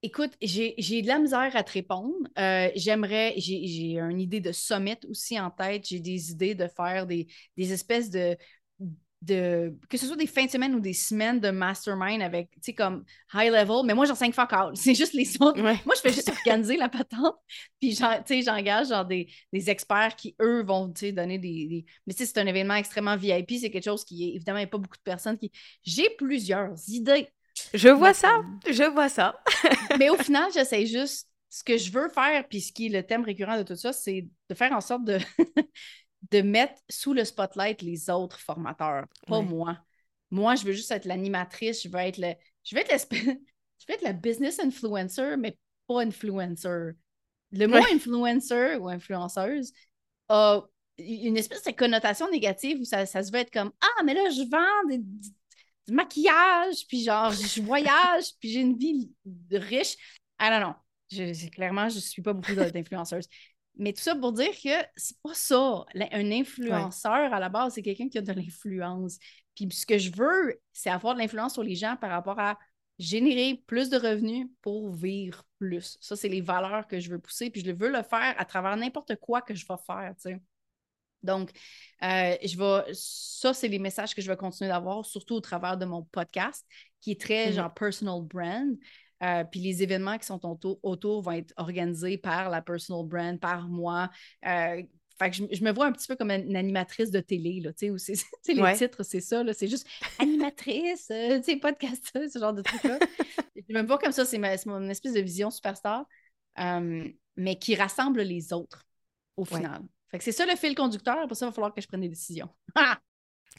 Écoute, 0.00 0.30
j'ai 0.40 1.02
de 1.02 1.08
la 1.08 1.18
misère 1.18 1.50
à 1.56 1.64
te 1.64 1.72
répondre. 1.72 2.14
Euh, 2.38 2.70
j'aimerais, 2.76 3.34
j'ai 3.36 3.98
une 3.98 4.20
idée 4.20 4.38
de 4.38 4.52
summit 4.52 4.96
aussi 5.08 5.40
en 5.40 5.50
tête. 5.50 5.88
J'ai 5.88 5.98
des 5.98 6.30
idées 6.30 6.54
de 6.54 6.68
faire 6.68 7.04
des, 7.04 7.26
des 7.56 7.72
espèces 7.72 8.08
de, 8.08 8.36
de, 9.20 9.76
que 9.88 9.96
ce 9.96 10.06
soit 10.06 10.16
des 10.16 10.26
fins 10.26 10.44
de 10.44 10.50
semaine 10.50 10.74
ou 10.74 10.80
des 10.80 10.92
semaines 10.92 11.40
de 11.40 11.50
mastermind 11.50 12.22
avec, 12.22 12.50
tu 12.52 12.58
sais, 12.62 12.72
comme 12.72 13.04
high 13.34 13.50
level, 13.50 13.84
mais 13.84 13.94
moi, 13.94 14.06
j'enseigne 14.06 14.32
fuck 14.32 14.52
out. 14.52 14.74
C'est 14.76 14.94
juste 14.94 15.12
les 15.12 15.30
autres. 15.40 15.60
Moi, 15.60 15.74
je 15.96 16.00
fais 16.00 16.12
juste 16.12 16.28
organiser 16.28 16.76
la 16.76 16.88
patente, 16.88 17.36
puis, 17.80 17.96
tu 17.96 17.96
sais, 17.96 18.42
j'engage 18.42 18.88
genre 18.88 19.04
des, 19.04 19.28
des, 19.52 19.70
experts 19.70 20.14
qui, 20.16 20.36
eux, 20.40 20.62
vont, 20.62 20.92
tu 20.92 21.00
sais, 21.00 21.12
donner 21.12 21.38
des... 21.38 21.84
Mais 22.06 22.14
tu 22.14 22.18
sais, 22.18 22.26
c'est 22.26 22.38
un 22.38 22.46
événement 22.46 22.74
extrêmement 22.74 23.16
VIP, 23.16 23.52
c'est 23.60 23.70
quelque 23.70 23.84
chose 23.84 24.04
qui, 24.04 24.36
évidemment, 24.36 24.58
il 24.58 24.62
n'y 24.62 24.68
a 24.68 24.70
pas 24.70 24.78
beaucoup 24.78 24.96
de 24.96 25.02
personnes 25.02 25.36
qui... 25.36 25.50
J'ai 25.82 26.10
plusieurs 26.10 26.74
idées. 26.88 27.28
Je 27.74 27.88
vois 27.88 28.14
ça, 28.14 28.40
je 28.70 28.84
vois 28.84 29.08
ça. 29.08 29.40
mais 29.98 30.10
au 30.10 30.16
final, 30.16 30.50
j'essaie 30.52 30.86
juste... 30.86 31.28
Ce 31.50 31.64
que 31.64 31.78
je 31.78 31.90
veux 31.90 32.10
faire, 32.10 32.46
puis 32.46 32.60
ce 32.60 32.74
qui 32.74 32.86
est 32.86 32.88
le 32.90 33.02
thème 33.02 33.24
récurrent 33.24 33.56
de 33.56 33.62
tout 33.62 33.74
ça, 33.74 33.94
c'est 33.94 34.28
de 34.50 34.54
faire 34.54 34.70
en 34.72 34.82
sorte 34.82 35.04
de 35.04 35.18
de 36.30 36.42
mettre 36.42 36.74
sous 36.88 37.14
le 37.14 37.24
spotlight 37.24 37.82
les 37.82 38.10
autres 38.10 38.38
formateurs, 38.38 39.06
pas 39.26 39.40
moi. 39.40 39.78
Moi, 40.30 40.56
je 40.56 40.64
veux 40.64 40.72
juste 40.72 40.90
être 40.90 41.06
l'animatrice, 41.06 41.82
je 41.82 41.88
veux 41.88 41.98
être 41.98 42.18
le. 42.18 42.34
Je 42.64 42.76
veux 42.76 42.82
être, 42.82 43.06
je 43.10 43.86
veux 43.88 43.94
être 43.94 44.02
la 44.02 44.12
business 44.12 44.58
influencer, 44.60 45.36
mais 45.38 45.56
pas 45.86 46.02
influencer. 46.02 46.90
Le 47.52 47.66
mot 47.66 47.78
influencer 47.92 48.76
ou 48.76 48.88
influenceuse 48.88 49.72
a 50.28 50.62
une 50.98 51.36
espèce 51.36 51.64
de 51.64 51.70
connotation 51.70 52.30
négative 52.30 52.80
où 52.80 52.84
ça, 52.84 53.06
se 53.06 53.32
veut 53.32 53.38
être 53.38 53.52
comme 53.52 53.72
Ah, 53.80 54.02
mais 54.04 54.14
là, 54.14 54.28
je 54.30 54.42
vends 54.50 54.96
du 55.86 55.94
maquillage, 55.94 56.86
puis 56.88 57.02
genre, 57.02 57.32
je 57.32 57.62
voyage, 57.62 58.24
puis 58.38 58.50
j'ai 58.50 58.60
une 58.60 58.76
vie 58.76 59.10
riche. 59.50 59.96
Ah 60.38 60.58
non, 60.58 60.68
non. 60.68 60.74
Je, 61.10 61.48
clairement, 61.48 61.88
je 61.88 61.96
ne 61.96 62.00
suis 62.00 62.20
pas 62.20 62.34
beaucoup 62.34 62.54
d'influenceuses. 62.54 63.28
Mais 63.78 63.92
tout 63.92 64.02
ça 64.02 64.16
pour 64.16 64.32
dire 64.32 64.50
que 64.52 64.84
c'est 64.96 65.16
pas 65.22 65.34
ça. 65.34 65.84
Un 66.12 66.32
influenceur, 66.32 67.32
à 67.32 67.40
la 67.40 67.48
base, 67.48 67.74
c'est 67.74 67.82
quelqu'un 67.82 68.08
qui 68.08 68.18
a 68.18 68.22
de 68.22 68.32
l'influence. 68.32 69.18
Puis 69.54 69.68
ce 69.72 69.86
que 69.86 69.98
je 69.98 70.10
veux, 70.14 70.60
c'est 70.72 70.90
avoir 70.90 71.14
de 71.14 71.20
l'influence 71.20 71.54
sur 71.54 71.62
les 71.62 71.76
gens 71.76 71.96
par 71.96 72.10
rapport 72.10 72.38
à 72.38 72.58
générer 72.98 73.62
plus 73.66 73.90
de 73.90 73.96
revenus 73.96 74.48
pour 74.62 74.92
vivre 74.92 75.44
plus. 75.58 75.96
Ça, 76.00 76.16
c'est 76.16 76.28
les 76.28 76.40
valeurs 76.40 76.88
que 76.88 76.98
je 76.98 77.10
veux 77.10 77.20
pousser. 77.20 77.50
Puis 77.50 77.62
je 77.64 77.70
veux 77.70 77.90
le 77.90 78.02
faire 78.02 78.34
à 78.36 78.44
travers 78.44 78.76
n'importe 78.76 79.16
quoi 79.16 79.42
que 79.42 79.54
je 79.54 79.64
vais 79.66 79.78
faire. 79.86 80.14
Donc, 81.22 81.50
euh, 82.02 82.36
je 82.44 82.56
vais, 82.56 82.92
ça, 82.92 83.54
c'est 83.54 83.68
les 83.68 83.78
messages 83.78 84.14
que 84.14 84.22
je 84.22 84.28
vais 84.28 84.36
continuer 84.36 84.70
d'avoir, 84.70 85.04
surtout 85.04 85.34
au 85.34 85.40
travers 85.40 85.76
de 85.76 85.84
mon 85.84 86.02
podcast, 86.04 86.66
qui 87.00 87.12
est 87.12 87.20
très 87.20 87.50
mm-hmm. 87.50 87.54
genre 87.54 87.74
personal 87.74 88.22
brand. 88.22 88.76
Euh, 89.22 89.44
puis 89.44 89.60
les 89.60 89.82
événements 89.82 90.18
qui 90.18 90.26
sont 90.26 90.40
autour, 90.82 91.22
vont 91.22 91.32
être 91.32 91.52
organisés 91.56 92.18
par 92.18 92.50
la 92.50 92.62
personal 92.62 93.04
brand, 93.04 93.38
par 93.38 93.68
moi. 93.68 94.10
Euh, 94.46 94.82
fait 95.18 95.30
que 95.30 95.36
je, 95.36 95.64
me 95.64 95.72
vois 95.72 95.86
un 95.86 95.92
petit 95.92 96.06
peu 96.06 96.14
comme 96.14 96.30
une, 96.30 96.54
animatrice 96.54 97.10
de 97.10 97.18
télé, 97.18 97.60
là, 97.60 97.72
tu 97.72 97.98
sais, 97.98 98.12
les 98.54 98.74
titres, 98.74 99.02
c'est 99.02 99.20
ça, 99.20 99.42
là, 99.42 99.52
c'est 99.52 99.66
juste 99.66 99.88
animatrice, 100.20 101.08
euh, 101.10 101.38
tu 101.38 101.44
sais, 101.44 101.56
podcasteuse, 101.56 102.32
ce 102.32 102.38
genre 102.38 102.52
de 102.52 102.62
truc-là. 102.62 103.00
je 103.56 103.74
me 103.74 103.82
vois 103.82 103.98
comme 103.98 104.12
ça, 104.12 104.24
c'est, 104.24 104.38
mon 104.38 104.88
espèce 104.88 105.14
de 105.14 105.20
vision 105.20 105.50
superstar, 105.50 106.06
mais 106.56 107.58
qui 107.58 107.74
rassemble 107.74 108.22
les 108.22 108.52
autres, 108.52 108.86
au 109.36 109.44
final. 109.44 109.82
Fait 110.10 110.18
que 110.18 110.24
c'est 110.24 110.32
ça 110.32 110.46
le 110.46 110.54
fil 110.54 110.74
conducteur, 110.76 111.26
pour 111.26 111.36
ça, 111.36 111.46
il 111.46 111.48
va 111.48 111.52
falloir 111.52 111.74
que 111.74 111.80
je 111.80 111.88
prenne 111.88 112.00
des 112.00 112.08
décisions. 112.08 112.48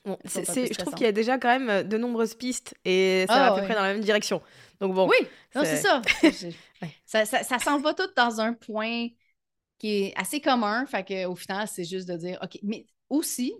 je 0.05 0.77
trouve 0.77 0.93
qu'il 0.93 1.05
y 1.05 1.09
a 1.09 1.11
déjà 1.11 1.37
quand 1.37 1.47
même 1.49 1.69
euh, 1.69 1.83
de 1.83 1.97
nombreuses 1.97 2.35
pistes 2.35 2.75
et 2.85 3.25
ça 3.27 3.35
va 3.35 3.53
à 3.53 3.59
peu 3.59 3.65
près 3.65 3.75
dans 3.75 3.81
la 3.83 3.93
même 3.93 4.03
direction. 4.03 4.41
Donc 4.79 4.93
bon. 4.93 5.07
Oui, 5.07 5.17
c'est 5.53 5.75
ça. 5.81 6.01
ça. 7.05 7.25
ça. 7.25 7.59
s'en 7.59 7.79
va 7.79 7.93
tout 7.93 8.09
dans 8.15 8.39
un 8.39 8.53
point 8.53 9.07
qui 9.77 10.03
est 10.03 10.13
assez 10.15 10.41
commun. 10.41 10.85
Fait 10.85 11.03
qu'au 11.03 11.35
final, 11.35 11.67
c'est 11.67 11.83
juste 11.85 12.07
de 12.07 12.15
dire, 12.17 12.37
OK, 12.41 12.59
mais 12.63 12.85
aussi, 13.09 13.53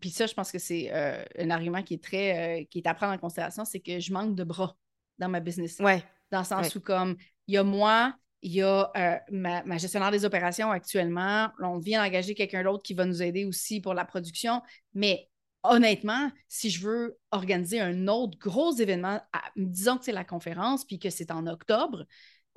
puis 0.00 0.10
ça, 0.10 0.26
je 0.26 0.34
pense 0.34 0.50
que 0.50 0.58
c'est 0.58 0.90
euh, 0.92 1.22
un 1.38 1.50
argument 1.50 1.82
qui 1.82 1.94
est 1.94 2.02
très, 2.02 2.60
euh, 2.60 2.64
qui 2.70 2.78
est 2.78 2.86
à 2.86 2.94
prendre 2.94 3.12
en 3.12 3.18
considération, 3.18 3.64
c'est 3.64 3.80
que 3.80 4.00
je 4.00 4.12
manque 4.12 4.34
de 4.34 4.44
bras 4.44 4.76
dans 5.18 5.28
ma 5.28 5.40
business. 5.40 5.78
Ouais. 5.80 6.02
Dans 6.30 6.38
le 6.40 6.44
sens 6.44 6.66
Ouais. 6.66 6.76
où, 6.76 6.80
comme, 6.80 7.16
il 7.46 7.54
y 7.54 7.58
a 7.58 7.62
moi, 7.62 8.14
il 8.40 8.52
y 8.52 8.62
a 8.62 8.90
euh, 8.96 9.16
ma, 9.30 9.62
ma 9.64 9.76
gestionnaire 9.78 10.10
des 10.10 10.24
opérations 10.24 10.70
actuellement. 10.70 11.50
On 11.62 11.78
vient 11.78 12.02
d'engager 12.02 12.34
quelqu'un 12.34 12.62
d'autre 12.62 12.82
qui 12.82 12.94
va 12.94 13.04
nous 13.04 13.22
aider 13.22 13.44
aussi 13.44 13.80
pour 13.80 13.94
la 13.94 14.04
production. 14.04 14.62
Mais 14.94 15.28
honnêtement, 15.64 16.30
si 16.48 16.70
je 16.70 16.80
veux 16.86 17.18
organiser 17.32 17.80
un 17.80 18.08
autre 18.08 18.38
gros 18.38 18.72
événement, 18.74 19.20
à- 19.32 19.42
disons 19.56 19.98
que 19.98 20.04
c'est 20.04 20.12
la 20.12 20.24
conférence, 20.24 20.84
puis 20.84 20.98
que 21.00 21.10
c'est 21.10 21.30
en 21.32 21.46
octobre, 21.46 22.06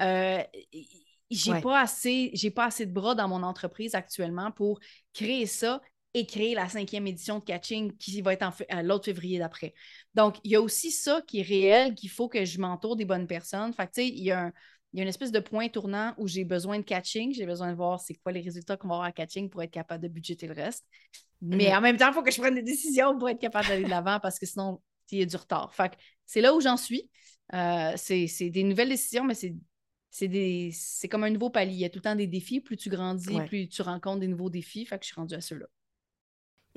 euh, 0.01 0.43
j'ai 1.29 1.51
Ouais. 1.51 1.61
pas 1.61 1.81
assez, 1.81 2.31
j'ai 2.33 2.51
pas 2.51 2.65
assez 2.65 2.85
de 2.85 2.93
bras 2.93 3.15
dans 3.15 3.27
mon 3.27 3.43
entreprise 3.43 3.95
actuellement 3.95 4.51
pour 4.51 4.79
créer 5.13 5.45
ça 5.45 5.81
et 6.13 6.25
créer 6.25 6.55
la 6.55 6.69
cinquième 6.69 7.05
édition 7.07 7.39
de 7.39 7.43
Catching 7.43 7.95
qui 7.97 8.21
va 8.21 8.33
être 8.33 8.43
en 8.43 8.53
à 8.69 8.81
l'autre 8.81 9.05
février 9.05 9.39
d'après. 9.39 9.73
Donc, 10.15 10.37
il 10.43 10.51
y 10.51 10.55
a 10.55 10.61
aussi 10.61 10.91
ça 10.91 11.21
qui 11.27 11.39
est 11.39 11.43
réel, 11.43 11.95
qu'il 11.95 12.09
faut 12.09 12.27
que 12.29 12.43
je 12.45 12.59
m'entoure 12.59 12.95
des 12.95 13.05
bonnes 13.05 13.27
personnes. 13.27 13.73
Fait 13.73 13.87
que, 13.87 13.91
tu 13.93 14.01
sais, 14.01 14.07
il 14.07 14.23
y 14.23 14.31
a 14.31 14.45
un- 14.45 14.53
il 14.93 14.97
y 14.97 15.01
a 15.01 15.03
une 15.03 15.09
espèce 15.09 15.31
de 15.31 15.39
point 15.39 15.67
tournant 15.69 16.13
où 16.17 16.27
j'ai 16.27 16.43
besoin 16.45 16.77
de 16.79 16.83
catching, 16.83 17.33
j'ai 17.33 17.45
besoin 17.45 17.71
de 17.71 17.75
voir 17.75 17.99
c'est 17.99 18.15
quoi 18.15 18.31
les 18.31 18.41
résultats 18.41 18.77
qu'on 18.77 18.87
va 18.87 18.95
avoir 18.95 19.07
à 19.07 19.11
catching 19.11 19.49
pour 19.49 19.61
être 19.63 19.71
capable 19.71 20.03
de 20.03 20.07
budgéter 20.07 20.47
le 20.47 20.53
reste. 20.53 20.85
Mais 21.41 21.69
Mhm. 21.69 21.77
en 21.77 21.81
même 21.81 21.97
temps, 21.97 22.07
il 22.09 22.13
faut 22.13 22.23
que 22.23 22.31
je 22.31 22.39
prenne 22.41 22.55
des 22.55 22.63
décisions 22.63 23.17
pour 23.17 23.29
être 23.29 23.39
capable 23.39 23.67
d'aller 23.67 23.83
de 23.83 23.89
l'avant 23.89 24.19
parce 24.19 24.39
que 24.39 24.45
sinon, 24.45 24.81
il 25.11 25.19
y 25.19 25.21
a 25.21 25.25
du 25.25 25.35
retard. 25.35 25.73
Fait 25.73 25.91
c'est 26.25 26.41
là 26.41 26.53
où 26.55 26.61
j'en 26.61 26.77
suis. 26.77 27.09
Euh, 27.53 27.93
c'est 27.95 28.49
des 28.49 28.63
nouvelles 28.63 28.89
décisions, 28.89 29.23
mais 29.23 29.35
c'est 29.35 29.55
c'est 30.09 31.07
comme 31.09 31.23
un 31.23 31.29
nouveau 31.29 31.49
palier. 31.49 31.73
Il 31.73 31.79
y 31.79 31.85
a 31.85 31.89
tout 31.89 31.99
le 31.99 32.03
temps 32.03 32.15
des 32.15 32.27
défis. 32.27 32.59
Plus 32.61 32.75
tu 32.77 32.89
grandis, 32.89 33.29
Ouais. 33.29 33.45
plus 33.45 33.69
tu 33.69 33.81
rencontres 33.83 34.19
des 34.21 34.27
nouveaux 34.27 34.49
défis. 34.49 34.85
Fait 34.85 34.97
que 34.97 35.03
je 35.05 35.07
suis 35.11 35.15
rendue 35.15 35.35
à 35.35 35.41
ceux-là. 35.41 35.67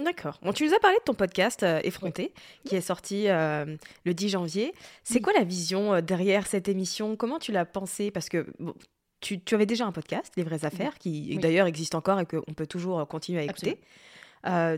D'accord. 0.04 0.38
Bon, 0.42 0.52
tu 0.52 0.66
nous 0.66 0.74
as 0.74 0.78
parlé 0.80 0.96
de 0.98 1.02
ton 1.04 1.14
podcast 1.14 1.62
euh, 1.62 1.80
Effronté, 1.84 2.32
qui 2.64 2.74
est 2.76 2.80
sorti 2.80 3.28
euh, 3.28 3.76
le 4.04 4.14
10 4.14 4.28
janvier. 4.30 4.72
C'est 5.04 5.16
Oui. 5.16 5.22
quoi 5.22 5.32
la 5.34 5.44
vision 5.44 5.94
euh, 5.94 6.00
derrière 6.00 6.46
cette 6.46 6.68
émission? 6.68 7.16
Comment 7.16 7.38
tu 7.38 7.52
l'as 7.52 7.64
pensée? 7.66 8.10
Parce 8.10 8.28
que 8.28 8.46
bon, 8.58 8.74
tu, 9.20 9.40
tu 9.40 9.54
avais 9.54 9.66
déjà 9.66 9.84
un 9.86 9.92
podcast, 9.92 10.32
Les 10.36 10.42
vraies 10.42 10.64
affaires, 10.64 10.96
qui 10.98 11.26
Oui. 11.30 11.38
d'ailleurs 11.38 11.66
existe 11.66 11.94
encore 11.94 12.18
et 12.20 12.26
qu'on 12.26 12.54
peut 12.54 12.66
toujours 12.66 13.06
continuer 13.08 13.40
à 13.40 13.44
écouter. 13.44 13.78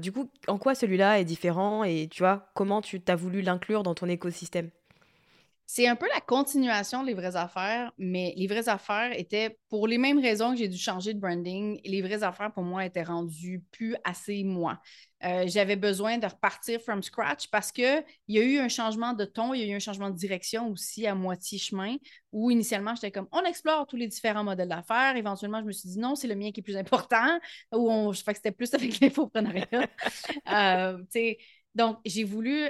Du 0.00 0.10
coup, 0.10 0.28
en 0.48 0.58
quoi 0.58 0.74
celui-là 0.74 1.20
est 1.20 1.24
différent? 1.24 1.84
Et 1.84 2.08
tu 2.10 2.22
vois, 2.22 2.50
comment 2.54 2.82
tu 2.82 3.00
t'as 3.00 3.14
voulu 3.14 3.42
l'inclure 3.42 3.84
dans 3.84 3.94
ton 3.94 4.08
écosystème? 4.08 4.70
C'est 5.74 5.86
un 5.86 5.96
peu 5.96 6.06
la 6.12 6.20
continuation 6.20 7.02
des 7.02 7.14
vraies 7.14 7.34
affaires, 7.34 7.94
mais 7.96 8.34
les 8.36 8.46
vraies 8.46 8.68
affaires 8.68 9.18
étaient 9.18 9.58
pour 9.70 9.88
les 9.88 9.96
mêmes 9.96 10.18
raisons 10.20 10.50
que 10.52 10.58
j'ai 10.58 10.68
dû 10.68 10.76
changer 10.76 11.14
de 11.14 11.18
branding. 11.18 11.80
Les 11.86 12.02
vraies 12.02 12.22
affaires 12.22 12.52
pour 12.52 12.62
moi 12.62 12.84
étaient 12.84 13.02
rendues 13.02 13.64
plus 13.70 13.96
assez 14.04 14.44
moi. 14.44 14.82
Euh, 15.24 15.44
J'avais 15.46 15.76
besoin 15.76 16.18
de 16.18 16.26
repartir 16.26 16.78
from 16.82 17.02
scratch 17.02 17.48
parce 17.48 17.72
qu'il 17.72 18.04
y 18.28 18.38
a 18.38 18.42
eu 18.42 18.58
un 18.58 18.68
changement 18.68 19.14
de 19.14 19.24
ton, 19.24 19.54
il 19.54 19.62
y 19.62 19.64
a 19.64 19.66
eu 19.66 19.74
un 19.74 19.78
changement 19.78 20.10
de 20.10 20.14
direction 20.14 20.68
aussi 20.68 21.06
à 21.06 21.14
moitié 21.14 21.56
chemin 21.56 21.96
où 22.32 22.50
initialement 22.50 22.94
j'étais 22.94 23.10
comme 23.10 23.28
on 23.32 23.42
explore 23.44 23.86
tous 23.86 23.96
les 23.96 24.08
différents 24.08 24.44
modèles 24.44 24.68
d'affaires. 24.68 25.16
Éventuellement, 25.16 25.60
je 25.60 25.66
me 25.68 25.72
suis 25.72 25.88
dit 25.88 25.98
non, 25.98 26.16
c'est 26.16 26.28
le 26.28 26.34
mien 26.34 26.52
qui 26.52 26.60
est 26.60 26.62
plus 26.62 26.76
important. 26.76 27.38
Où 27.74 27.90
on, 27.90 28.12
fait 28.12 28.32
que 28.32 28.40
c'était 28.40 28.52
plus 28.52 28.74
avec 28.74 29.00
l'infoprenariat. 29.00 29.88
Euh, 30.52 30.98
donc, 31.74 31.96
j'ai 32.04 32.24
voulu, 32.24 32.68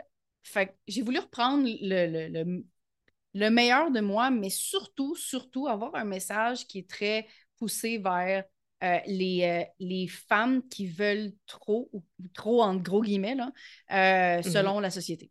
j'ai 0.87 1.03
voulu 1.03 1.19
reprendre 1.19 1.65
le- 1.67 2.63
le 3.35 3.49
meilleur 3.51 3.91
de 3.91 4.01
moi, 4.01 4.31
mais 4.31 4.51
surtout, 4.51 5.15
surtout 5.17 5.69
avoir 5.69 5.95
un 5.95 6.05
message 6.05 6.67
qui 6.67 6.79
est 6.81 6.89
très 6.89 7.27
poussé 7.57 7.99
vers 7.99 8.45
euh, 8.83 8.99
les, 9.07 9.45
euh, 9.45 9.65
les 9.79 10.09
femmes 10.09 10.67
qui 10.69 10.87
veulent 10.87 11.33
trop, 11.47 11.89
ou 11.93 12.03
trop 12.35 12.63
en 12.63 12.77
gros 12.77 13.03
guillemets, 13.03 13.37
là, 13.37 13.53
euh, 13.93 14.43
selon 14.43 14.81
la 14.81 14.91
société. 14.91 15.31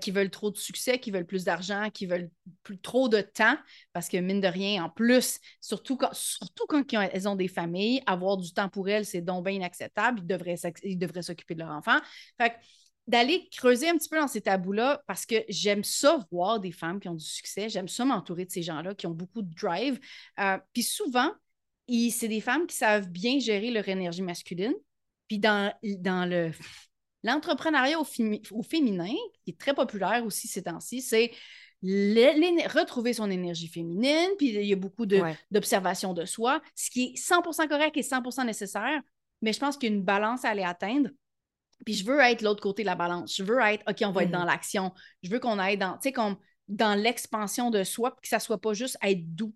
Qui 0.00 0.10
veulent 0.10 0.30
trop 0.30 0.50
de 0.50 0.58
succès, 0.58 0.98
qui 0.98 1.10
veulent 1.10 1.26
plus 1.26 1.44
d'argent, 1.44 1.88
qui 1.90 2.04
veulent 2.04 2.30
plus, 2.62 2.78
trop 2.78 3.08
de 3.08 3.22
temps, 3.22 3.56
parce 3.94 4.10
que 4.10 4.18
mine 4.18 4.40
de 4.40 4.46
rien, 4.48 4.84
en 4.84 4.90
plus, 4.90 5.38
surtout 5.62 5.96
quand, 5.96 6.12
surtout 6.12 6.66
quand 6.68 6.84
elles 6.92 7.28
ont 7.28 7.34
des 7.34 7.48
familles, 7.48 8.02
avoir 8.04 8.36
du 8.36 8.52
temps 8.52 8.68
pour 8.68 8.90
elles, 8.90 9.06
c'est 9.06 9.22
donc 9.22 9.44
bien 9.44 9.54
inacceptable. 9.54 10.20
Ils 10.20 10.26
devraient, 10.26 10.56
s'ac- 10.56 10.80
ils 10.82 10.98
devraient 10.98 11.22
s'occuper 11.22 11.54
de 11.54 11.60
leur 11.60 11.70
enfant. 11.70 11.96
Fait 12.38 12.50
que 12.50 12.54
d'aller 13.10 13.48
creuser 13.50 13.88
un 13.88 13.96
petit 13.96 14.08
peu 14.08 14.18
dans 14.18 14.28
ces 14.28 14.40
tabous-là 14.40 15.02
parce 15.06 15.26
que 15.26 15.36
j'aime 15.48 15.84
ça 15.84 16.24
voir 16.30 16.60
des 16.60 16.72
femmes 16.72 17.00
qui 17.00 17.08
ont 17.08 17.14
du 17.14 17.24
succès, 17.24 17.68
j'aime 17.68 17.88
ça 17.88 18.04
m'entourer 18.04 18.44
de 18.44 18.50
ces 18.50 18.62
gens-là 18.62 18.94
qui 18.94 19.06
ont 19.06 19.10
beaucoup 19.14 19.42
de 19.42 19.52
drive. 19.54 19.98
Euh, 20.38 20.58
puis 20.72 20.82
souvent, 20.82 21.30
c'est 21.88 22.28
des 22.28 22.40
femmes 22.40 22.66
qui 22.66 22.76
savent 22.76 23.08
bien 23.08 23.38
gérer 23.40 23.70
leur 23.70 23.88
énergie 23.88 24.22
masculine. 24.22 24.74
Puis 25.28 25.38
dans, 25.38 25.72
dans 25.98 26.28
le 26.28 26.52
l'entrepreneuriat 27.22 28.00
au, 28.00 28.04
fémi- 28.04 28.46
au 28.50 28.62
féminin, 28.62 29.12
qui 29.44 29.50
est 29.50 29.58
très 29.58 29.74
populaire 29.74 30.24
aussi 30.24 30.48
ces 30.48 30.62
temps-ci, 30.62 31.02
c'est 31.02 31.32
retrouver 31.82 33.12
son 33.12 33.30
énergie 33.30 33.68
féminine, 33.68 34.30
puis 34.38 34.48
il 34.54 34.64
y 34.66 34.72
a 34.72 34.76
beaucoup 34.76 35.06
de, 35.06 35.20
Ouais. 35.20 35.36
d'observation 35.50 36.14
de 36.14 36.24
soi, 36.24 36.62
ce 36.74 36.90
qui 36.90 37.02
est 37.14 37.16
100% 37.16 37.68
correct 37.68 37.96
et 37.96 38.02
100% 38.02 38.44
nécessaire, 38.44 39.00
mais 39.42 39.52
je 39.52 39.58
pense 39.60 39.76
qu'il 39.76 39.90
y 39.90 39.92
a 39.92 39.96
une 39.96 40.02
balance 40.02 40.44
à 40.44 40.50
aller 40.50 40.62
atteindre. 40.62 41.10
Puis 41.84 41.94
je 41.94 42.04
veux 42.04 42.20
être 42.20 42.42
l'autre 42.42 42.62
côté 42.62 42.82
de 42.82 42.86
la 42.86 42.94
balance. 42.94 43.34
Je 43.36 43.42
veux 43.44 43.58
être, 43.60 43.82
OK, 43.88 43.98
on 44.04 44.12
va 44.12 44.22
être 44.22 44.28
Mhm. 44.28 44.32
dans 44.40 44.44
l'action. 44.44 44.92
Je 45.22 45.30
veux 45.30 45.38
qu'on 45.40 45.58
aille 45.58 45.78
dans, 45.78 45.94
tu 45.94 46.04
sais, 46.04 46.12
comme 46.12 46.36
dans 46.68 46.94
l'expansion 46.94 47.70
de 47.70 47.82
soi, 47.84 48.12
puis 48.14 48.22
que 48.22 48.28
ça 48.28 48.38
soit 48.40 48.60
pas 48.60 48.74
juste 48.74 48.96
être 49.02 49.34
doux. 49.34 49.54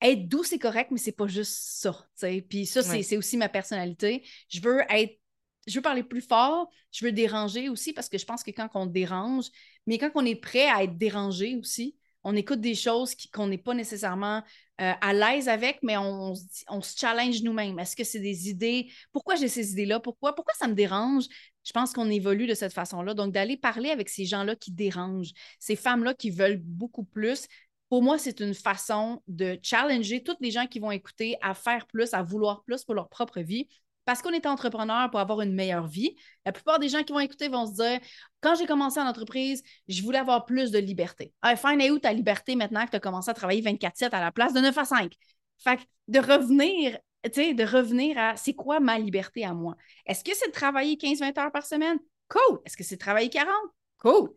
Être 0.00 0.28
doux, 0.28 0.44
c'est 0.44 0.58
correct, 0.60 0.90
mais 0.92 0.98
c'est 0.98 1.12
pas 1.12 1.26
juste 1.26 1.52
ça. 1.80 2.06
Puis 2.48 2.66
ça, 2.66 2.82
c'est 2.82 2.90
Ouais. 2.90 3.02
c'est 3.02 3.16
aussi 3.16 3.36
ma 3.36 3.48
personnalité. 3.48 4.24
Je 4.48 4.60
veux 4.60 4.80
être, 4.90 5.18
je 5.66 5.74
veux 5.74 5.82
parler 5.82 6.04
plus 6.04 6.22
fort, 6.22 6.70
je 6.92 7.04
veux 7.04 7.12
déranger 7.12 7.68
aussi, 7.68 7.92
parce 7.92 8.08
que 8.08 8.16
je 8.16 8.24
pense 8.24 8.42
que 8.44 8.50
quand 8.52 8.68
on 8.74 8.86
dérange, 8.86 9.46
mais 9.86 9.98
quand 9.98 10.10
on 10.14 10.24
est 10.24 10.36
prêt 10.36 10.68
à 10.68 10.84
être 10.84 10.96
dérangé 10.96 11.56
aussi, 11.56 11.96
on 12.24 12.34
écoute 12.36 12.60
des 12.60 12.74
choses 12.74 13.14
qu'on 13.32 13.46
n'est 13.46 13.58
pas 13.58 13.74
nécessairement 13.74 14.42
euh, 14.80 14.92
à 15.00 15.12
l'aise 15.12 15.48
avec, 15.48 15.78
mais 15.82 15.96
on, 15.96 16.34
se 16.34 16.42
dit- 16.42 16.64
on 16.68 16.80
se 16.80 16.96
challenge 16.96 17.42
nous-mêmes. 17.42 17.78
Est-ce 17.78 17.96
que 17.96 18.04
c'est 18.04 18.20
des 18.20 18.48
idées? 18.48 18.90
Pourquoi 19.12 19.36
j'ai 19.36 19.48
ces 19.48 19.72
idées-là? 19.72 20.00
Pourquoi? 20.00 20.34
Pourquoi 20.34 20.54
ça 20.58 20.68
me 20.68 20.74
dérange? 20.74 21.24
Je 21.64 21.72
pense 21.72 21.92
qu'on 21.92 22.08
évolue 22.10 22.46
de 22.46 22.54
cette 22.54 22.72
façon-là. 22.72 23.14
Donc, 23.14 23.32
d'aller 23.32 23.56
parler 23.56 23.90
avec 23.90 24.08
ces 24.08 24.24
gens-là 24.24 24.56
qui 24.56 24.72
dérangent, 24.72 25.32
ces 25.58 25.76
femmes-là 25.76 26.14
qui 26.14 26.30
veulent 26.30 26.60
beaucoup 26.62 27.04
plus, 27.04 27.46
pour 27.88 28.02
moi, 28.02 28.18
c'est 28.18 28.40
une 28.40 28.54
façon 28.54 29.22
de 29.28 29.58
challenger 29.62 30.22
toutes 30.22 30.40
les 30.40 30.50
gens 30.50 30.66
qui 30.66 30.78
vont 30.78 30.90
écouter 30.90 31.36
à 31.40 31.54
faire 31.54 31.86
plus, 31.86 32.12
à 32.14 32.22
vouloir 32.22 32.62
plus 32.64 32.84
pour 32.84 32.94
leur 32.94 33.08
propre 33.08 33.40
vie. 33.40 33.68
Parce 34.08 34.22
qu'on 34.22 34.30
est 34.30 34.46
entrepreneur 34.46 35.10
pour 35.10 35.20
avoir 35.20 35.42
une 35.42 35.52
meilleure 35.52 35.86
vie. 35.86 36.16
La 36.46 36.52
plupart 36.52 36.78
des 36.78 36.88
gens 36.88 37.02
qui 37.02 37.12
vont 37.12 37.20
écouter 37.20 37.48
vont 37.48 37.66
se 37.66 37.74
dire 37.74 38.00
quand 38.40 38.54
j'ai 38.54 38.64
commencé 38.64 38.98
en 38.98 39.06
entreprise, 39.06 39.62
je 39.86 40.02
voulais 40.02 40.18
avoir 40.18 40.46
plus 40.46 40.70
de 40.70 40.78
liberté. 40.78 41.34
Ah, 41.42 41.56
fine, 41.56 41.78
et 41.82 41.90
où 41.90 41.98
ta 41.98 42.10
liberté 42.14 42.56
maintenant 42.56 42.86
que 42.86 42.90
tu 42.92 42.96
as 42.96 43.00
commencé 43.00 43.30
à 43.30 43.34
travailler 43.34 43.60
24-7 43.60 44.14
à 44.14 44.20
la 44.20 44.32
place 44.32 44.54
de 44.54 44.60
9 44.60 44.78
à 44.78 44.86
5? 44.86 45.12
Fait 45.58 45.76
que 45.76 45.82
de 46.08 46.20
revenir, 46.20 46.96
tu 47.22 47.32
sais, 47.34 47.52
de 47.52 47.64
revenir 47.64 48.16
à 48.16 48.34
c'est 48.36 48.54
quoi 48.54 48.80
ma 48.80 48.98
liberté 48.98 49.44
à 49.44 49.52
moi? 49.52 49.76
Est-ce 50.06 50.24
que 50.24 50.34
c'est 50.34 50.46
de 50.46 50.52
travailler 50.52 50.96
15-20 50.96 51.38
heures 51.38 51.52
par 51.52 51.66
semaine? 51.66 51.98
Cool. 52.30 52.60
Est-ce 52.64 52.78
que 52.78 52.84
c'est 52.84 52.96
de 52.96 53.00
travailler 53.00 53.28
40? 53.28 53.52
Cool. 53.98 54.30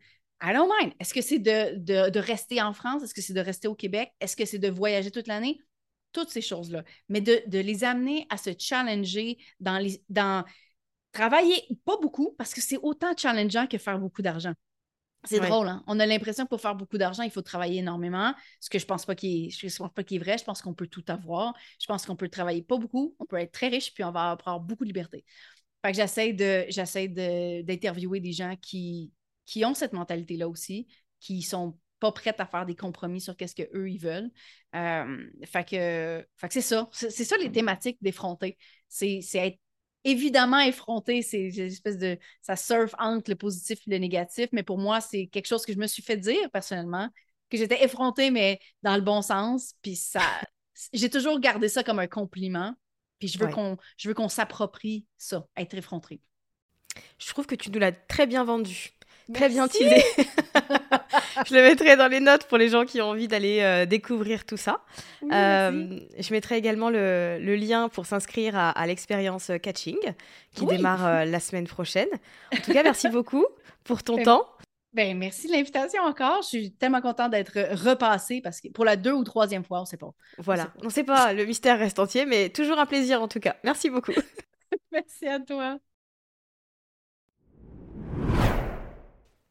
I 0.43 0.51
don't 0.51 0.69
mind. 0.81 0.91
Est-ce 0.99 1.13
que 1.13 1.21
c'est 1.21 1.39
de, 1.39 2.09
de 2.09 2.19
rester 2.19 2.61
en 2.61 2.73
France? 2.73 3.03
Est-ce 3.03 3.13
que 3.13 3.21
c'est 3.21 3.31
de 3.31 3.39
rester 3.39 3.69
au 3.69 3.75
Québec? 3.75 4.11
Est-ce 4.19 4.35
que 4.35 4.43
c'est 4.43 4.59
de 4.59 4.69
voyager 4.69 5.11
toute 5.11 5.27
l'année? 5.27 5.61
Toutes 6.13 6.29
ces 6.29 6.41
choses-là. 6.41 6.83
Mais 7.09 7.21
de, 7.21 7.41
de 7.47 7.59
les 7.59 7.83
amener 7.83 8.27
à 8.29 8.37
se 8.37 8.49
challenger 8.57 9.37
dans, 9.59 9.77
les, 9.77 10.03
dans 10.09 10.43
travailler 11.11 11.67
pas 11.85 11.97
beaucoup 12.01 12.35
parce 12.37 12.53
que 12.53 12.61
c'est 12.61 12.77
autant 12.81 13.15
challengeant 13.17 13.67
que 13.67 13.77
faire 13.77 13.99
beaucoup 13.99 14.21
d'argent. 14.21 14.53
C'est 15.23 15.39
Ouais. 15.39 15.47
drôle, 15.49 15.67
hein? 15.67 15.83
On 15.85 15.99
a 15.99 16.05
l'impression 16.07 16.45
que 16.45 16.49
pour 16.49 16.61
faire 16.61 16.73
beaucoup 16.75 16.97
d'argent, 16.97 17.21
il 17.21 17.29
faut 17.29 17.43
travailler 17.43 17.77
énormément, 17.79 18.33
ce 18.59 18.71
que 18.71 18.79
je 18.79 18.87
pense 18.87 19.05
pas 19.05 19.13
est, 19.13 19.49
je 19.51 19.77
pense 19.77 19.93
pas 19.93 20.03
qu'il 20.03 20.17
est 20.17 20.23
vrai. 20.23 20.37
Je 20.39 20.43
pense 20.43 20.63
qu'on 20.63 20.73
peut 20.73 20.87
tout 20.87 21.03
avoir. 21.09 21.53
Je 21.79 21.85
pense 21.85 22.07
qu'on 22.07 22.15
peut 22.15 22.27
travailler 22.29 22.63
pas 22.63 22.77
beaucoup, 22.77 23.15
on 23.19 23.25
peut 23.25 23.37
être 23.37 23.51
très 23.51 23.67
riche, 23.67 23.93
puis 23.93 24.03
on 24.03 24.11
va 24.11 24.31
avoir 24.31 24.59
beaucoup 24.59 24.83
de 24.83 24.89
liberté. 24.89 25.23
Fait 25.85 25.91
que 25.91 25.97
j'essaie 25.97 26.33
de, 26.33 26.65
j'essaie 26.69 27.07
de, 27.07 27.61
d'interviewer 27.61 28.19
des 28.19 28.33
gens 28.33 28.55
qui, 28.61 29.11
qui 29.45 29.63
ont 29.63 29.75
cette 29.75 29.93
mentalité-là 29.93 30.49
aussi, 30.49 30.87
qui 31.19 31.43
sont 31.43 31.77
pas 32.01 32.11
prêtes 32.11 32.39
à 32.41 32.45
faire 32.45 32.65
des 32.65 32.75
compromis 32.75 33.21
sur 33.21 33.37
qu'est-ce 33.37 33.55
qu'eux, 33.55 33.89
ils 33.89 33.99
veulent. 33.99 34.31
Euh, 34.75 35.23
fait 35.45 35.63
que, 35.63 36.27
fait 36.37 36.47
que 36.47 36.53
c'est 36.53 36.61
ça. 36.61 36.89
C'est, 36.91 37.11
ça 37.11 37.37
les 37.37 37.51
thématiques 37.51 37.99
d'effronter. 38.01 38.57
C'est, 38.89 39.21
être 39.35 39.59
évidemment 40.03 40.59
effronté. 40.59 41.21
C'est 41.21 41.43
une 41.49 41.59
espèce 41.67 41.97
de. 41.97 42.17
Ça 42.41 42.55
surfe 42.57 42.95
entre 42.99 43.29
le 43.29 43.35
positif 43.37 43.79
et 43.87 43.91
le 43.91 43.97
négatif. 43.99 44.49
Mais 44.51 44.63
pour 44.63 44.79
moi, 44.79 44.99
c'est 44.99 45.27
quelque 45.27 45.47
chose 45.47 45.65
que 45.65 45.73
je 45.73 45.77
me 45.77 45.87
suis 45.87 46.03
fait 46.03 46.17
dire 46.17 46.49
personnellement, 46.51 47.07
que 47.49 47.57
j'étais 47.57 47.83
effrontée, 47.85 48.31
mais 48.31 48.59
dans 48.83 48.95
le 48.95 49.01
bon 49.01 49.21
sens. 49.21 49.75
Puis 49.81 49.95
ça. 49.95 50.21
J'ai 50.93 51.09
toujours 51.09 51.39
gardé 51.39 51.69
ça 51.69 51.83
comme 51.83 51.99
un 51.99 52.07
compliment. 52.07 52.73
Puis 53.19 53.27
je 53.27 53.37
veux 53.37 53.45
Ouais. 53.45 53.51
qu'on 53.51 53.77
je 53.97 54.07
veux 54.07 54.15
qu'on 54.15 54.29
s'approprie 54.29 55.05
ça, 55.17 55.45
être 55.55 55.75
effronté. 55.75 56.19
Je 57.19 57.27
trouve 57.29 57.45
que 57.45 57.55
tu 57.55 57.69
nous 57.71 57.79
l'as 57.79 57.91
très 57.91 58.25
bien 58.27 58.43
vendu. 58.43 58.91
Très 59.33 59.49
bien 59.49 59.67
teasé. 59.67 60.03
je 61.47 61.53
le 61.55 61.61
mettrai 61.61 61.95
dans 61.97 62.07
les 62.07 62.19
notes 62.19 62.45
pour 62.45 62.57
les 62.57 62.69
gens 62.69 62.85
qui 62.85 63.01
ont 63.01 63.09
envie 63.09 63.27
d'aller 63.27 63.59
euh, 63.61 63.85
découvrir 63.85 64.45
tout 64.45 64.57
ça. 64.57 64.81
Euh, 65.31 65.99
je 66.19 66.33
mettrai 66.33 66.57
également 66.57 66.89
le, 66.89 67.37
le 67.39 67.55
lien 67.55 67.89
pour 67.89 68.05
s'inscrire 68.05 68.57
à, 68.57 68.69
à 68.71 68.87
l'expérience 68.87 69.51
catching 69.61 69.97
qui 70.53 70.63
Oui. 70.65 70.77
démarre 70.77 71.05
euh, 71.05 71.25
la 71.25 71.39
semaine 71.39 71.67
prochaine. 71.67 72.09
En 72.53 72.57
tout 72.57 72.73
cas, 72.73 72.83
merci 72.83 73.09
beaucoup 73.09 73.45
pour 73.83 74.03
ton 74.03 74.17
Ben, 74.17 74.23
temps. 74.25 74.47
Ben, 74.93 75.17
merci 75.17 75.47
de 75.47 75.53
l'invitation 75.53 76.03
encore. 76.03 76.41
Je 76.41 76.47
suis 76.47 76.71
tellement 76.73 77.01
contente 77.01 77.31
d'être 77.31 77.57
repassée 77.85 78.41
parce 78.41 78.59
que 78.59 78.67
pour 78.67 78.83
la 78.85 78.97
deux 78.97 79.13
ou 79.13 79.23
troisième 79.23 79.63
fois, 79.63 79.77
on 79.79 79.81
ne 79.83 79.87
sait 79.87 79.97
pas. 79.97 80.11
Voilà, 80.37 80.73
on 80.81 80.85
ne 80.85 80.89
sait 80.89 81.03
pas, 81.05 81.33
le 81.33 81.45
mystère 81.45 81.79
reste 81.79 81.99
entier, 81.99 82.25
mais 82.25 82.49
toujours 82.49 82.77
un 82.79 82.85
plaisir 82.85 83.21
en 83.21 83.27
tout 83.27 83.39
cas. 83.39 83.55
Merci 83.63 83.89
beaucoup. 83.89 84.11
Merci 84.91 85.27
à 85.27 85.39
toi. 85.39 85.77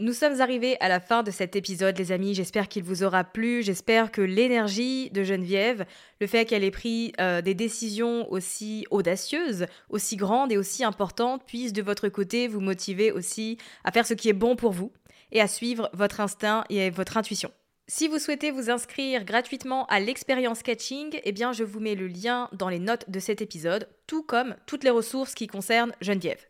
Nous 0.01 0.15
sommes 0.15 0.41
arrivés 0.41 0.79
à 0.81 0.89
la 0.89 0.99
fin 0.99 1.23
de 1.23 1.31
cet 1.31 1.57
épisode, 1.57 1.99
les 1.99 2.11
amis. 2.11 2.35
J'espère 2.35 2.69
qu'il 2.69 2.83
vous 2.83 3.03
aura 3.03 3.23
plu. 3.23 3.63
J'espère 3.63 4.11
que 4.11 4.23
l'énergie 4.23 5.11
de 5.11 5.23
Geneviève, 5.23 5.85
le 6.23 6.27
fait 6.27 6.47
qu'elle 6.47 6.65
ait 6.65 6.71
pris 6.71 7.13
euh, 7.21 7.43
des 7.43 7.53
décisions 7.53 8.27
aussi 8.33 8.87
audacieuses, 8.91 9.67
aussi 9.91 10.17
grandes 10.17 10.53
et 10.53 10.57
aussi 10.57 10.85
importantes, 10.85 11.45
puisse 11.45 11.75
de 11.75 11.83
votre 11.83 12.09
côté 12.09 12.49
vous 12.49 12.63
motiver 12.63 13.13
aussi 13.13 13.59
à 13.85 13.93
faire 13.93 14.07
ce 14.07 14.15
qui 14.15 14.31
est 14.31 14.33
bon 14.33 14.57
pour 14.57 14.73
vous 14.73 14.91
et 15.33 15.43
à 15.43 15.47
suivre 15.47 15.91
votre 15.93 16.21
instinct 16.21 16.65
et 16.71 16.89
votre 16.89 17.19
intuition. 17.19 17.53
Si 17.87 18.09
vous 18.09 18.19
souhaitez 18.19 18.53
vous 18.53 18.71
inscrire 18.71 19.27
gratuitement 19.27 19.85
à 19.89 20.01
l'expérience 20.01 20.63
catching, 20.63 21.21
eh 21.25 21.33
bien 21.33 21.53
je 21.53 21.63
vous 21.63 21.81
mets 21.81 21.95
le 21.95 22.07
lien 22.07 22.49
dans 22.55 22.71
les 22.71 22.79
notes 22.79 23.11
de 23.11 23.21
cet 23.21 23.43
épisode, 23.43 23.87
tout 24.07 24.23
comme 24.23 24.57
toutes 24.65 24.85
les 24.85 24.89
ressources 24.89 25.35
qui 25.35 25.47
concernent 25.47 25.93
Geneviève. 26.01 26.47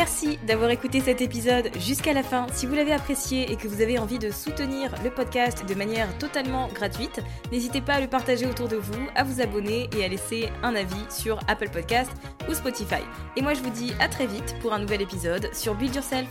Merci 0.00 0.38
d'avoir 0.46 0.70
écouté 0.70 1.00
cet 1.00 1.20
épisode 1.20 1.68
jusqu'à 1.78 2.14
la 2.14 2.22
fin. 2.22 2.46
Si 2.54 2.64
vous 2.64 2.74
l'avez 2.74 2.92
apprécié 2.92 3.52
et 3.52 3.56
que 3.56 3.68
vous 3.68 3.82
avez 3.82 3.98
envie 3.98 4.18
de 4.18 4.30
soutenir 4.30 4.90
le 5.04 5.10
podcast 5.10 5.68
de 5.68 5.74
manière 5.74 6.16
totalement 6.16 6.68
gratuite, 6.68 7.20
n'hésitez 7.52 7.82
pas 7.82 7.96
à 7.96 8.00
le 8.00 8.06
partager 8.06 8.46
autour 8.46 8.66
de 8.66 8.76
vous, 8.76 9.06
à 9.14 9.24
vous 9.24 9.42
abonner 9.42 9.90
et 9.94 10.02
à 10.02 10.08
laisser 10.08 10.48
un 10.62 10.74
avis 10.74 11.04
sur 11.10 11.38
Apple 11.48 11.68
Podcast 11.68 12.10
ou 12.48 12.54
Spotify. 12.54 13.02
Et 13.36 13.42
moi 13.42 13.52
je 13.52 13.60
vous 13.60 13.68
dis 13.68 13.92
à 14.00 14.08
très 14.08 14.26
vite 14.26 14.56
pour 14.62 14.72
un 14.72 14.78
nouvel 14.78 15.02
épisode 15.02 15.50
sur 15.52 15.74
Build 15.74 15.94
Yourself. 15.94 16.30